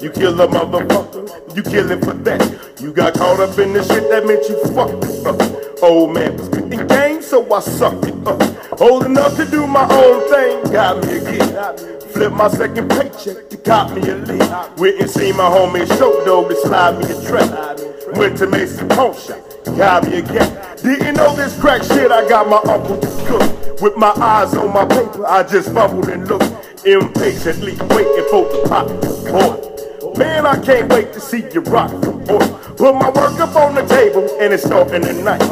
You 0.00 0.08
kill 0.10 0.40
a 0.40 0.48
motherfucker, 0.48 1.54
you 1.54 1.62
kill 1.62 1.90
him 1.90 2.00
for 2.00 2.14
that. 2.14 2.80
You 2.80 2.94
got 2.94 3.12
caught 3.12 3.40
up 3.40 3.58
in 3.58 3.74
the 3.74 3.84
shit 3.84 4.08
that 4.08 4.24
meant 4.24 4.48
you 4.48 4.56
fucked 4.74 5.04
it 5.04 5.26
up. 5.26 5.82
Old 5.82 6.14
man 6.14 6.34
was 6.38 6.46
spitting 6.46 6.86
game, 6.86 7.20
so 7.20 7.52
I 7.52 7.60
sucked 7.60 8.06
it 8.06 8.26
up. 8.26 8.80
Old 8.80 9.04
enough 9.04 9.36
to 9.36 9.44
do 9.44 9.66
my 9.66 9.86
own 9.90 10.30
thing, 10.30 10.72
got 10.72 11.04
me 11.04 11.18
a 11.18 11.22
again. 11.22 11.95
Flip 12.12 12.32
my 12.32 12.48
second 12.48 12.88
paycheck 12.90 13.48
to 13.50 13.56
cop 13.56 13.92
me 13.92 14.08
a 14.08 14.16
lead. 14.16 14.78
Went 14.78 15.00
and 15.00 15.10
seen 15.10 15.36
my 15.36 15.44
homie 15.44 15.86
show 15.98 16.24
dog 16.24 16.48
to 16.48 16.56
slide 16.56 16.98
me 16.98 17.04
a 17.04 17.22
trap. 17.26 17.78
Went 18.16 18.38
to 18.38 18.46
Mason 18.46 18.88
Pawn 18.88 19.14
Shop, 19.14 19.38
got 19.76 20.04
me 20.04 20.18
a 20.18 20.22
gap. 20.22 20.78
Didn't 20.78 21.16
know 21.16 21.34
this 21.34 21.58
crack 21.60 21.82
shit, 21.82 22.10
I 22.10 22.28
got 22.28 22.48
my 22.48 22.58
uncle 22.72 22.98
to 22.98 23.06
cook. 23.26 23.80
With 23.80 23.96
my 23.96 24.10
eyes 24.10 24.54
on 24.54 24.72
my 24.72 24.84
paper, 24.86 25.26
I 25.26 25.42
just 25.42 25.72
fumbled 25.72 26.08
and 26.08 26.26
looked. 26.28 26.44
Impatiently 26.86 27.72
waiting 27.94 28.26
for 28.30 28.44
the 28.48 28.64
pop, 28.68 28.88
boy. 29.30 30.18
Man, 30.18 30.46
I 30.46 30.58
can't 30.64 30.90
wait 30.90 31.12
to 31.12 31.20
see 31.20 31.44
you 31.52 31.60
rock 31.62 31.90
boy. 32.26 32.46
Put 32.76 32.94
my 32.94 33.10
work 33.10 33.38
up 33.40 33.54
on 33.56 33.74
the 33.74 33.84
table 33.86 34.28
and 34.40 34.52
it's 34.52 34.64
starting 34.64 35.02
tonight. 35.02 35.42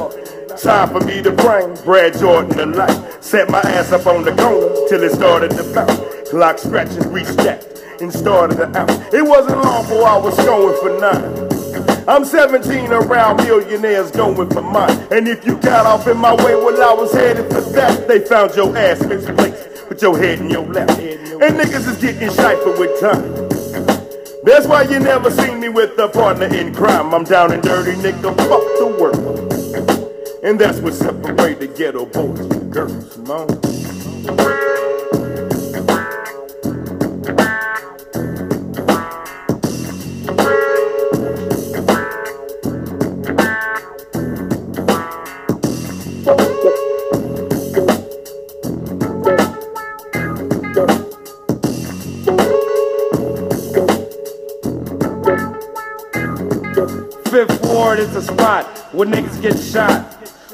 Time 0.63 0.89
for 0.89 1.01
me 1.01 1.21
to 1.21 1.33
bring 1.33 1.75
Brad 1.85 2.17
Jordan 2.19 2.57
to 2.57 2.67
life. 2.67 3.23
Set 3.23 3.51
my 3.51 3.61
ass 3.61 3.93
up 3.93 4.07
on 4.07 4.25
the 4.25 4.33
corner 4.37 4.89
till 4.89 5.03
it 5.03 5.13
started 5.13 5.51
to 5.51 5.75
bounce. 5.75 6.31
Clock 6.31 6.59
scratching, 6.59 7.11
reset 7.11 7.75
and 8.01 8.13
started 8.13 8.57
to 8.57 8.79
out. 8.79 8.91
It 9.13 9.23
wasn't 9.23 9.63
long 9.63 9.83
before 9.83 10.07
I 10.07 10.17
was 10.17 10.37
going 10.37 10.77
for 10.81 11.01
nine. 11.01 12.09
I'm 12.09 12.25
17 12.25 12.93
around 12.93 13.39
millionaires 13.39 14.11
going 14.11 14.49
for 14.51 14.63
mine. 14.63 14.97
And 15.11 15.27
if 15.27 15.45
you 15.45 15.57
got 15.57 15.87
off 15.87 16.07
in 16.07 16.19
my 16.19 16.35
way 16.35 16.55
while 16.55 16.83
I 16.83 16.93
was 16.93 17.13
headed 17.13 17.53
for 17.53 17.61
that, 17.73 18.07
they 18.07 18.21
found 18.21 18.55
your 18.55 18.77
ass 18.77 19.03
misplaced. 19.05 19.89
Put 19.89 20.03
your 20.03 20.19
head 20.19 20.41
in 20.41 20.51
your 20.51 20.67
lap. 20.67 20.91
And 20.91 21.59
niggas 21.59 21.89
is 21.89 21.99
getting 21.99 22.29
shifted 22.29 22.79
with 22.79 23.01
time. 23.01 23.55
That's 24.45 24.67
why 24.67 24.83
you 24.83 24.99
never 25.01 25.31
see 25.31 25.55
me 25.55 25.71
with 25.71 25.99
a 25.99 26.09
partner 26.09 26.47
in 26.47 26.75
crime. 26.75 27.15
I'm 27.15 27.25
down 27.25 27.53
and 27.53 27.63
dirty, 27.63 27.93
nigga, 27.93 28.37
fuck 28.37 28.65
the 28.79 28.97
work. 29.01 29.14
And 30.45 30.61
that's 30.61 30.79
what 30.81 30.93
separates 30.93 31.59
the 31.59 31.69
ghetto 31.69 32.05
boys 32.05 32.47
from 32.47 32.69
girls, 32.69 33.17
man. 33.17 33.49
Fifth 57.31 57.65
Ward 57.65 57.99
is 57.99 58.15
a 58.15 58.21
spot 58.21 58.67
where 58.93 59.09
niggas 59.09 59.41
get 59.41 59.59
shot. 59.59 60.04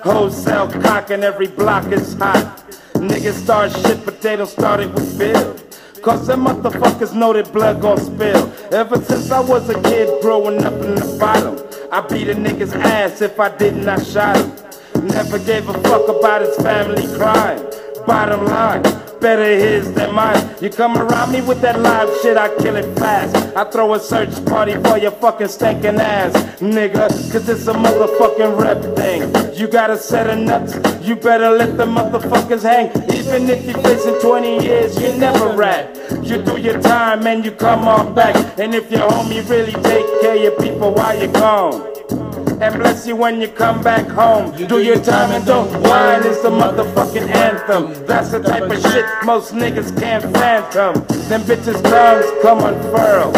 Wholesale 0.02 0.70
cock 0.80 1.10
and 1.10 1.22
every 1.22 1.46
block 1.46 1.92
is 1.92 2.14
hot. 2.14 2.64
Niggas 2.94 3.34
start 3.44 3.70
shit, 3.70 4.02
potatoes 4.02 4.52
started 4.52 4.94
with 4.94 5.18
Bill. 5.18 5.56
Cause 6.00 6.26
them 6.26 6.46
motherfuckers 6.46 7.14
know 7.14 7.34
that 7.34 7.52
blood 7.52 7.82
gon' 7.82 7.98
spill. 7.98 8.50
Ever 8.72 8.96
since 9.02 9.30
I 9.30 9.40
was 9.40 9.68
a 9.68 9.74
kid 9.82 10.22
growing 10.22 10.64
up 10.64 10.72
in 10.72 10.94
the 10.94 11.16
bottom, 11.20 11.58
I 11.92 12.00
beat 12.00 12.28
a 12.28 12.34
nigga's 12.34 12.72
ass 12.72 13.20
if 13.20 13.38
I 13.38 13.54
didn't, 13.58 13.86
I 13.86 14.02
shot 14.02 14.38
him. 14.38 15.06
Never 15.08 15.38
gave 15.38 15.68
a 15.68 15.74
fuck 15.82 16.08
about 16.08 16.40
his 16.40 16.56
family 16.56 17.06
crime. 17.18 17.62
Bottom 18.06 18.46
line, 18.46 18.82
better 19.20 19.44
his 19.44 19.92
than 19.92 20.14
mine. 20.14 20.54
You 20.60 20.70
come 20.70 20.96
around 20.96 21.32
me 21.32 21.42
with 21.42 21.60
that 21.60 21.80
live 21.80 22.10
shit, 22.22 22.36
I 22.36 22.48
kill 22.58 22.76
it 22.76 22.98
fast. 22.98 23.36
I 23.56 23.64
throw 23.64 23.94
a 23.94 24.00
search 24.00 24.44
party 24.46 24.74
for 24.82 24.98
your 24.98 25.10
fucking 25.12 25.48
stinking 25.48 26.00
ass, 26.00 26.32
nigga. 26.60 27.08
Cause 27.32 27.48
it's 27.48 27.66
a 27.68 27.74
motherfucking 27.74 28.58
rep 28.60 28.96
thing. 28.96 29.54
You 29.54 29.68
got 29.68 29.90
a 29.90 29.98
set 29.98 30.28
of 30.30 30.38
nuts, 30.38 30.74
you 31.06 31.16
better 31.16 31.50
let 31.50 31.76
the 31.76 31.84
motherfuckers 31.84 32.62
hang. 32.62 32.88
Even 33.12 33.48
if 33.48 33.64
you're 33.64 33.82
facing 33.82 34.20
20 34.20 34.64
years, 34.64 35.00
you 35.00 35.12
never 35.18 35.56
rat. 35.56 35.96
You 36.24 36.42
do 36.42 36.58
your 36.58 36.80
time 36.80 37.26
and 37.26 37.44
you 37.44 37.52
come 37.52 37.86
on 37.86 38.14
back. 38.14 38.34
And 38.58 38.74
if 38.74 38.90
your 38.90 39.08
homie 39.08 39.48
really 39.48 39.72
take 39.72 40.06
care 40.20 40.36
of 40.36 40.42
your 40.42 40.56
people 40.60 40.94
while 40.94 41.18
you're 41.18 41.32
gone 41.32 41.99
and 42.60 42.74
bless 42.78 43.06
you 43.06 43.16
when 43.16 43.40
you 43.40 43.48
come 43.48 43.82
back 43.82 44.06
home. 44.06 44.54
You 44.56 44.66
do 44.66 44.82
your 44.82 45.02
time 45.02 45.30
and 45.30 45.44
don't 45.46 45.70
whine 45.82 46.22
It's 46.24 46.42
the 46.42 46.50
motherfucking 46.50 47.28
anthem. 47.34 48.06
That's 48.06 48.30
the 48.30 48.40
type 48.40 48.64
of 48.64 48.80
shit 48.82 49.06
most 49.24 49.54
niggas 49.54 49.98
can't 49.98 50.24
phantom. 50.36 50.94
Them 51.28 51.42
bitches' 51.42 51.82
tongues 51.82 52.26
come 52.42 52.60
unfurled. 52.60 53.34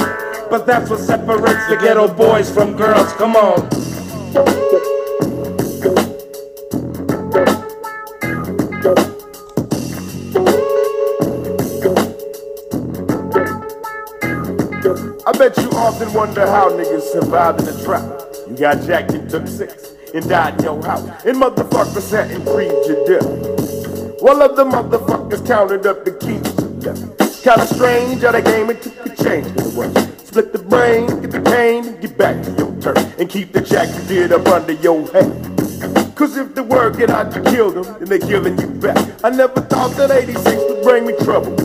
But 0.51 0.67
that's 0.67 0.91
what 0.91 0.99
separates 0.99 1.69
the 1.69 1.77
ghetto 1.81 2.13
boys 2.13 2.53
from 2.53 2.77
girls. 2.77 3.13
Come 3.15 3.37
on. 3.37 3.69
I 15.25 15.39
bet 15.39 15.57
you 15.59 15.71
often 15.71 16.13
wonder 16.13 16.45
how 16.47 16.71
niggas 16.71 17.13
survive 17.13 17.59
in 17.61 17.65
the 17.67 17.85
trap. 17.85 18.22
Got 18.63 18.87
jacked 18.87 19.11
and 19.11 19.29
took 19.29 19.49
six 19.49 19.97
and 20.15 20.29
died 20.29 20.57
in 20.59 20.67
your 20.67 20.81
house. 20.85 21.03
And 21.25 21.37
motherfuckers 21.37 22.01
sat 22.01 22.31
and 22.31 22.45
breathed 22.45 22.87
your 22.87 23.05
death. 23.09 24.23
Well, 24.23 24.41
of 24.41 24.55
the 24.55 24.65
motherfuckers 24.65 25.45
counted 25.45 25.85
up 25.85 26.05
the 26.05 26.13
keys. 26.13 26.47
Kinda 27.43 27.67
strange 27.67 28.23
how 28.23 28.31
they 28.31 28.41
came 28.41 28.71
and 28.71 28.81
took 28.81 28.95
the 29.03 29.17
change. 29.19 29.49
Split 30.25 30.53
the 30.53 30.61
brain, 30.61 31.07
get 31.23 31.33
the 31.33 31.41
pain, 31.41 31.89
and 31.89 32.01
get 32.01 32.17
back 32.17 32.41
to 32.45 32.53
your 32.53 32.71
turn. 32.81 32.99
And 33.19 33.29
keep 33.29 33.51
the 33.53 33.63
jack 33.63 33.89
you 33.99 34.07
did 34.07 34.33
up 34.33 34.47
under 34.47 34.75
your 34.75 35.11
head. 35.11 35.27
Cause 36.15 36.37
if 36.37 36.55
the 36.55 36.63
word 36.63 36.99
get 36.99 37.11
out 37.11 37.35
you 37.35 37.43
killed 37.43 37.75
them, 37.75 37.97
then 37.99 38.09
they 38.11 38.21
killing 38.21 38.57
you 38.61 38.69
back. 38.69 38.97
I 39.25 39.31
never 39.31 39.61
thought 39.63 39.97
that 39.97 40.13
86 40.13 40.45
would 40.69 40.85
bring 40.85 41.05
me 41.05 41.15
trouble. 41.25 41.57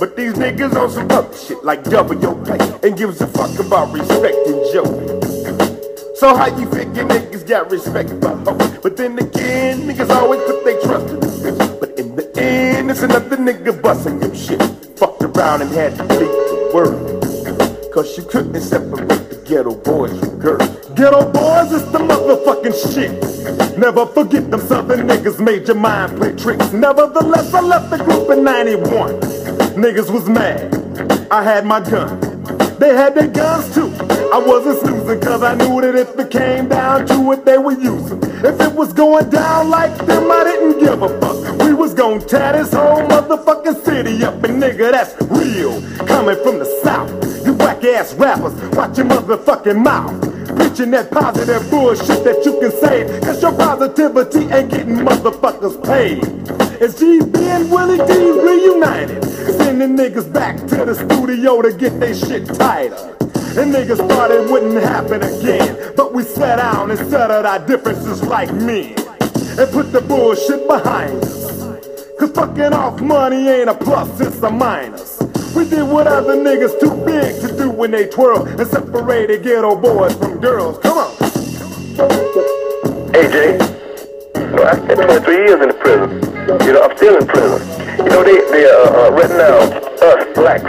But 0.00 0.16
these 0.16 0.32
niggas 0.32 0.74
on 0.74 0.90
some 0.90 1.08
other 1.08 1.36
shit 1.38 1.62
like 1.62 1.84
double 1.84 2.20
your 2.20 2.34
pay 2.44 2.58
and 2.82 2.98
gives 2.98 3.20
a 3.20 3.28
fuck 3.28 3.56
about 3.64 3.92
respect 3.92 4.36
and 4.48 4.72
joke. 4.72 5.05
So 6.16 6.34
how 6.34 6.46
you 6.46 6.64
figure 6.70 7.04
niggas 7.04 7.46
got 7.46 7.70
respect 7.70 8.08
for 8.08 8.34
hoes? 8.36 8.78
But 8.82 8.96
then 8.96 9.18
again, 9.18 9.80
niggas 9.80 10.08
always 10.08 10.40
put 10.44 10.64
their 10.64 10.80
trust 10.80 11.12
in 11.12 11.20
the 11.20 11.26
bitch. 11.26 11.78
But 11.80 11.98
in 11.98 12.16
the 12.16 12.40
end, 12.40 12.90
it's 12.90 13.02
another 13.02 13.36
nigga 13.36 13.82
busting 13.82 14.22
your 14.22 14.34
shit. 14.34 14.62
Fucked 14.98 15.24
around 15.24 15.60
and 15.60 15.70
had 15.72 15.94
to 15.98 16.04
bleed 16.04 16.20
the 16.20 16.70
world. 16.72 17.92
Cause 17.92 18.16
you 18.16 18.24
couldn't 18.24 18.58
separate 18.62 19.28
the 19.28 19.42
ghetto 19.44 19.74
boys 19.74 20.18
from 20.18 20.38
girls. 20.38 20.66
Ghetto 20.96 21.30
boys 21.32 21.72
is 21.72 21.84
the 21.92 21.98
motherfucking 21.98 22.94
shit. 22.94 23.78
Never 23.78 24.06
forget 24.06 24.50
them 24.50 24.60
southern 24.60 25.06
niggas 25.06 25.38
made 25.38 25.68
your 25.68 25.76
mind 25.76 26.16
play 26.16 26.34
tricks. 26.34 26.72
Nevertheless, 26.72 27.52
I 27.52 27.60
left 27.60 27.90
the 27.90 27.98
group 27.98 28.30
in 28.30 28.42
91. 28.42 29.20
Niggas 29.76 30.10
was 30.10 30.30
mad. 30.30 30.74
I 31.30 31.42
had 31.42 31.66
my 31.66 31.80
gun. 31.80 32.18
They 32.78 32.94
had 32.94 33.14
their 33.14 33.28
guns 33.28 33.74
too. 33.74 33.95
I 34.36 34.38
wasn't 34.38 34.78
snoozing 34.80 35.18
cause 35.22 35.42
I 35.42 35.54
knew 35.54 35.80
that 35.80 35.94
if 35.94 36.18
it 36.18 36.30
came 36.30 36.68
down 36.68 37.06
to 37.06 37.32
it, 37.32 37.46
they 37.46 37.56
were 37.56 37.72
using. 37.72 38.22
If 38.44 38.60
it 38.60 38.74
was 38.74 38.92
going 38.92 39.30
down 39.30 39.70
like 39.70 39.96
them, 40.04 40.30
I 40.30 40.44
didn't 40.44 40.78
give 40.78 41.00
a 41.00 41.08
fuck. 41.20 41.58
We 41.62 41.72
was 41.72 41.94
gonna 41.94 42.20
tear 42.20 42.52
this 42.52 42.70
whole 42.70 43.00
motherfucking 43.08 43.82
city 43.82 44.22
up, 44.24 44.44
and 44.44 44.62
nigga, 44.62 44.90
that's 44.90 45.14
real. 45.30 45.80
Coming 46.06 46.36
from 46.42 46.58
the 46.58 46.66
south, 46.84 47.08
you 47.46 47.54
whack 47.54 47.82
ass 47.82 48.12
rappers, 48.12 48.52
watch 48.76 48.98
your 48.98 49.06
motherfucking 49.06 49.82
mouth. 49.82 50.20
Preaching 50.54 50.90
that 50.90 51.10
positive 51.10 51.70
bullshit 51.70 52.22
that 52.24 52.44
you 52.44 52.60
can 52.60 52.72
say, 52.72 53.18
cause 53.20 53.40
your 53.40 53.56
positivity 53.56 54.52
ain't 54.52 54.70
getting 54.70 54.96
motherfuckers 54.96 55.82
paid. 55.82 56.22
It's 56.78 57.00
GB 57.00 57.34
and 57.40 57.70
Willie 57.70 57.96
D 57.96 58.12
reunited, 58.12 59.24
sending 59.66 59.96
niggas 59.96 60.32
back 60.32 60.56
to 60.58 60.84
the 60.84 60.94
studio 60.94 61.60
to 61.60 61.72
get 61.72 61.98
their 61.98 62.14
shit 62.14 62.46
tighter. 62.46 63.16
And 63.58 63.74
niggas 63.74 63.98
thought 64.08 64.30
it 64.30 64.48
wouldn't 64.48 64.80
happen 64.80 65.20
again. 65.24 65.92
But 65.96 66.14
we 66.14 66.22
sat 66.22 66.56
down 66.56 66.92
and 66.92 67.00
settled 67.10 67.44
our 67.44 67.58
differences 67.66 68.22
like 68.22 68.52
men. 68.54 68.94
And 69.58 69.68
put 69.72 69.90
the 69.90 70.04
bullshit 70.06 70.68
behind 70.68 71.20
us. 71.24 71.64
Cause 72.16 72.30
fucking 72.30 72.74
off 72.74 73.00
money 73.00 73.48
ain't 73.48 73.68
a 73.68 73.74
plus, 73.74 74.20
it's 74.20 74.40
a 74.40 74.50
minus. 74.50 75.20
We 75.56 75.68
did 75.68 75.82
what 75.82 76.06
other 76.06 76.36
niggas 76.36 76.78
too 76.78 76.94
big 77.04 77.40
to 77.40 77.56
do 77.56 77.68
when 77.68 77.90
they 77.90 78.06
twirl 78.06 78.46
and 78.46 78.68
separated 78.68 79.42
ghetto 79.42 79.74
boys 79.74 80.14
from 80.14 80.38
girls. 80.40 80.78
Come 80.78 80.98
on. 80.98 81.12
Hey 83.12 83.26
Jay, 83.34 83.58
well, 84.52 84.68
I 84.68 84.76
spent 84.76 85.00
23 85.00 85.34
years 85.34 85.60
in 85.60 85.68
the 85.68 85.74
prison. 85.74 86.35
You 86.46 86.78
know, 86.78 86.86
I'm 86.86 86.96
still 86.96 87.18
in 87.18 87.26
prison. 87.26 87.58
You 87.98 88.06
know, 88.06 88.22
they, 88.22 88.38
they 88.54 88.70
uh, 88.70 89.10
uh, 89.10 89.10
right 89.10 89.34
now, 89.34 89.66
us 89.66 90.22
blacks, 90.30 90.62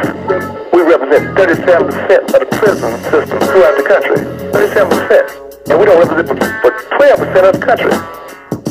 we 0.74 0.82
represent 0.82 1.38
37% 1.38 2.34
of 2.34 2.40
the 2.42 2.50
prison 2.50 2.98
system 3.14 3.38
throughout 3.46 3.78
the 3.78 3.86
country. 3.86 4.26
37%. 4.58 5.70
And 5.70 5.78
we 5.78 5.86
don't 5.86 6.02
represent 6.02 6.34
for 6.66 6.74
12% 6.98 7.46
of 7.46 7.54
the 7.54 7.62
country. 7.62 7.94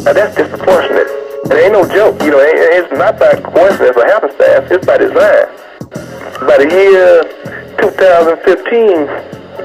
Now 0.02 0.18
that's 0.18 0.34
disproportionate. 0.34 1.06
It 1.46 1.70
ain't 1.70 1.78
no 1.78 1.86
joke. 1.86 2.18
You 2.26 2.34
know, 2.34 2.42
it's 2.42 2.90
not 2.90 3.22
by 3.22 3.38
coincidence 3.38 3.94
or 3.94 4.06
happenstance. 4.10 4.66
It's 4.74 4.82
by 4.82 4.98
design. 4.98 5.46
By 6.42 6.58
the 6.58 6.66
year 6.66 7.22
2015, 7.86 9.06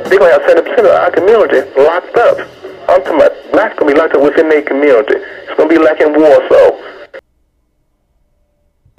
they're 0.06 0.22
going 0.22 0.30
to 0.30 0.38
have 0.38 0.46
70% 0.46 0.78
of 0.78 0.94
our 0.94 1.10
community 1.10 1.66
locked 1.74 2.14
up. 2.22 2.38
I'm 2.86 3.02
talking 3.02 3.18
about 3.18 3.34
blacks 3.50 3.74
going 3.82 3.90
to 3.90 3.94
be 3.96 3.98
locked 3.98 4.14
up 4.14 4.22
within 4.22 4.46
their 4.48 4.62
community. 4.62 5.18
It's 5.50 5.58
going 5.58 5.70
to 5.70 5.74
be 5.74 5.82
like 5.82 6.02
in 6.02 6.14
Warsaw 6.14 7.01